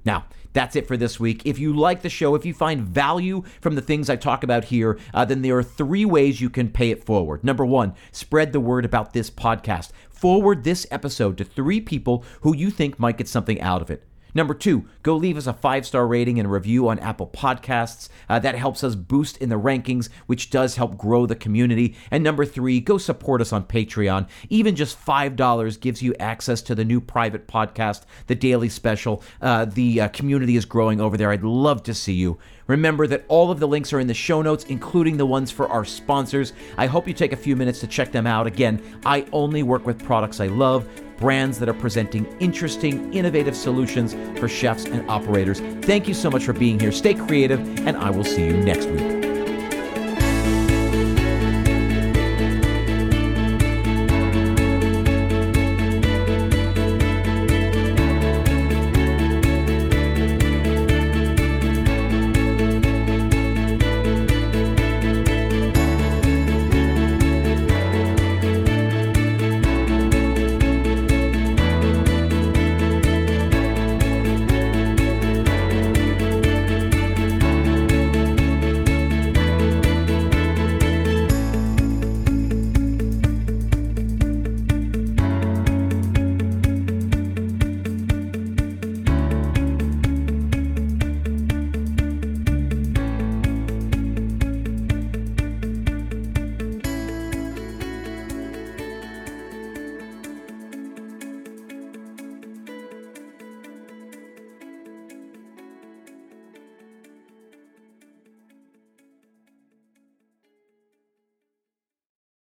Now, 0.09 0.25
that's 0.53 0.75
it 0.75 0.87
for 0.87 0.97
this 0.97 1.19
week. 1.19 1.43
If 1.45 1.59
you 1.59 1.71
like 1.71 2.01
the 2.01 2.09
show, 2.09 2.33
if 2.33 2.43
you 2.43 2.51
find 2.51 2.81
value 2.81 3.43
from 3.61 3.75
the 3.75 3.81
things 3.81 4.09
I 4.09 4.15
talk 4.15 4.43
about 4.43 4.63
here, 4.63 4.97
uh, 5.13 5.23
then 5.23 5.43
there 5.43 5.55
are 5.55 5.61
three 5.61 6.03
ways 6.03 6.41
you 6.41 6.49
can 6.49 6.69
pay 6.69 6.89
it 6.89 7.03
forward. 7.03 7.43
Number 7.43 7.63
one, 7.63 7.93
spread 8.11 8.51
the 8.51 8.59
word 8.59 8.85
about 8.85 9.13
this 9.13 9.29
podcast. 9.29 9.91
Forward 10.09 10.63
this 10.63 10.87
episode 10.89 11.37
to 11.37 11.43
three 11.43 11.79
people 11.79 12.23
who 12.41 12.55
you 12.55 12.71
think 12.71 12.97
might 12.97 13.19
get 13.19 13.27
something 13.27 13.61
out 13.61 13.83
of 13.83 13.91
it. 13.91 14.03
Number 14.33 14.53
two, 14.53 14.87
go 15.03 15.15
leave 15.15 15.37
us 15.37 15.47
a 15.47 15.53
five 15.53 15.85
star 15.85 16.07
rating 16.07 16.39
and 16.39 16.51
review 16.51 16.87
on 16.87 16.99
Apple 16.99 17.27
Podcasts. 17.27 18.09
Uh, 18.27 18.39
that 18.39 18.55
helps 18.55 18.83
us 18.83 18.95
boost 18.95 19.37
in 19.37 19.49
the 19.49 19.59
rankings, 19.59 20.09
which 20.27 20.49
does 20.49 20.75
help 20.75 20.97
grow 20.97 21.25
the 21.25 21.35
community. 21.35 21.95
And 22.11 22.23
number 22.23 22.45
three, 22.45 22.79
go 22.79 22.97
support 22.97 23.41
us 23.41 23.53
on 23.53 23.65
Patreon. 23.65 24.27
Even 24.49 24.75
just 24.75 25.03
$5 25.03 25.79
gives 25.79 26.01
you 26.01 26.15
access 26.19 26.61
to 26.63 26.75
the 26.75 26.85
new 26.85 27.01
private 27.01 27.47
podcast, 27.47 28.03
The 28.27 28.35
Daily 28.35 28.69
Special. 28.69 29.23
Uh, 29.41 29.65
the 29.65 30.01
uh, 30.01 30.07
community 30.09 30.55
is 30.55 30.65
growing 30.65 31.01
over 31.01 31.17
there. 31.17 31.31
I'd 31.31 31.43
love 31.43 31.83
to 31.83 31.93
see 31.93 32.13
you. 32.13 32.37
Remember 32.69 33.08
that 33.08 33.25
all 33.27 33.51
of 33.51 33.60
the 33.60 33.67
links 33.67 33.91
are 33.91 33.99
in 33.99 34.08
the 34.08 34.13
show 34.13 34.41
notes, 34.41 34.63
including 34.65 35.17
the 35.17 35.25
ones 35.25 35.49
for 35.51 35.67
our 35.67 35.84
sponsors. 35.84 36.53
I 36.77 36.86
hope 36.86 37.08
you 37.08 37.13
take 37.13 37.34
a 37.34 37.36
few 37.38 37.55
minutes 37.55 37.79
to 37.82 37.88
check 37.88 38.12
them 38.12 38.27
out. 38.27 38.47
Again, 38.47 38.82
I 39.05 39.25
only 39.34 39.63
work 39.63 39.86
with 39.86 40.01
products 40.01 40.39
I 40.39 40.47
love 40.47 40.88
brands 41.17 41.60
that 41.60 41.67
are 41.67 41.73
presenting 41.73 42.25
interesting, 42.39 43.13
innovative 43.13 43.55
solutions 43.55 44.13
for 44.39 44.47
chefs 44.47 44.86
and 44.86 45.10
operators. 45.10 45.60
Thank 45.82 46.08
you 46.08 46.13
so 46.13 46.29
much 46.29 46.45
for 46.45 46.53
being 46.53 46.79
here. 46.79 46.91
Stay 46.91 47.15
creative, 47.15 47.60
and 47.86 47.97
I 47.97 48.12
will 48.12 48.23
see 48.23 48.45
you 48.45 48.53
next 48.53 48.86
week. 48.86 49.18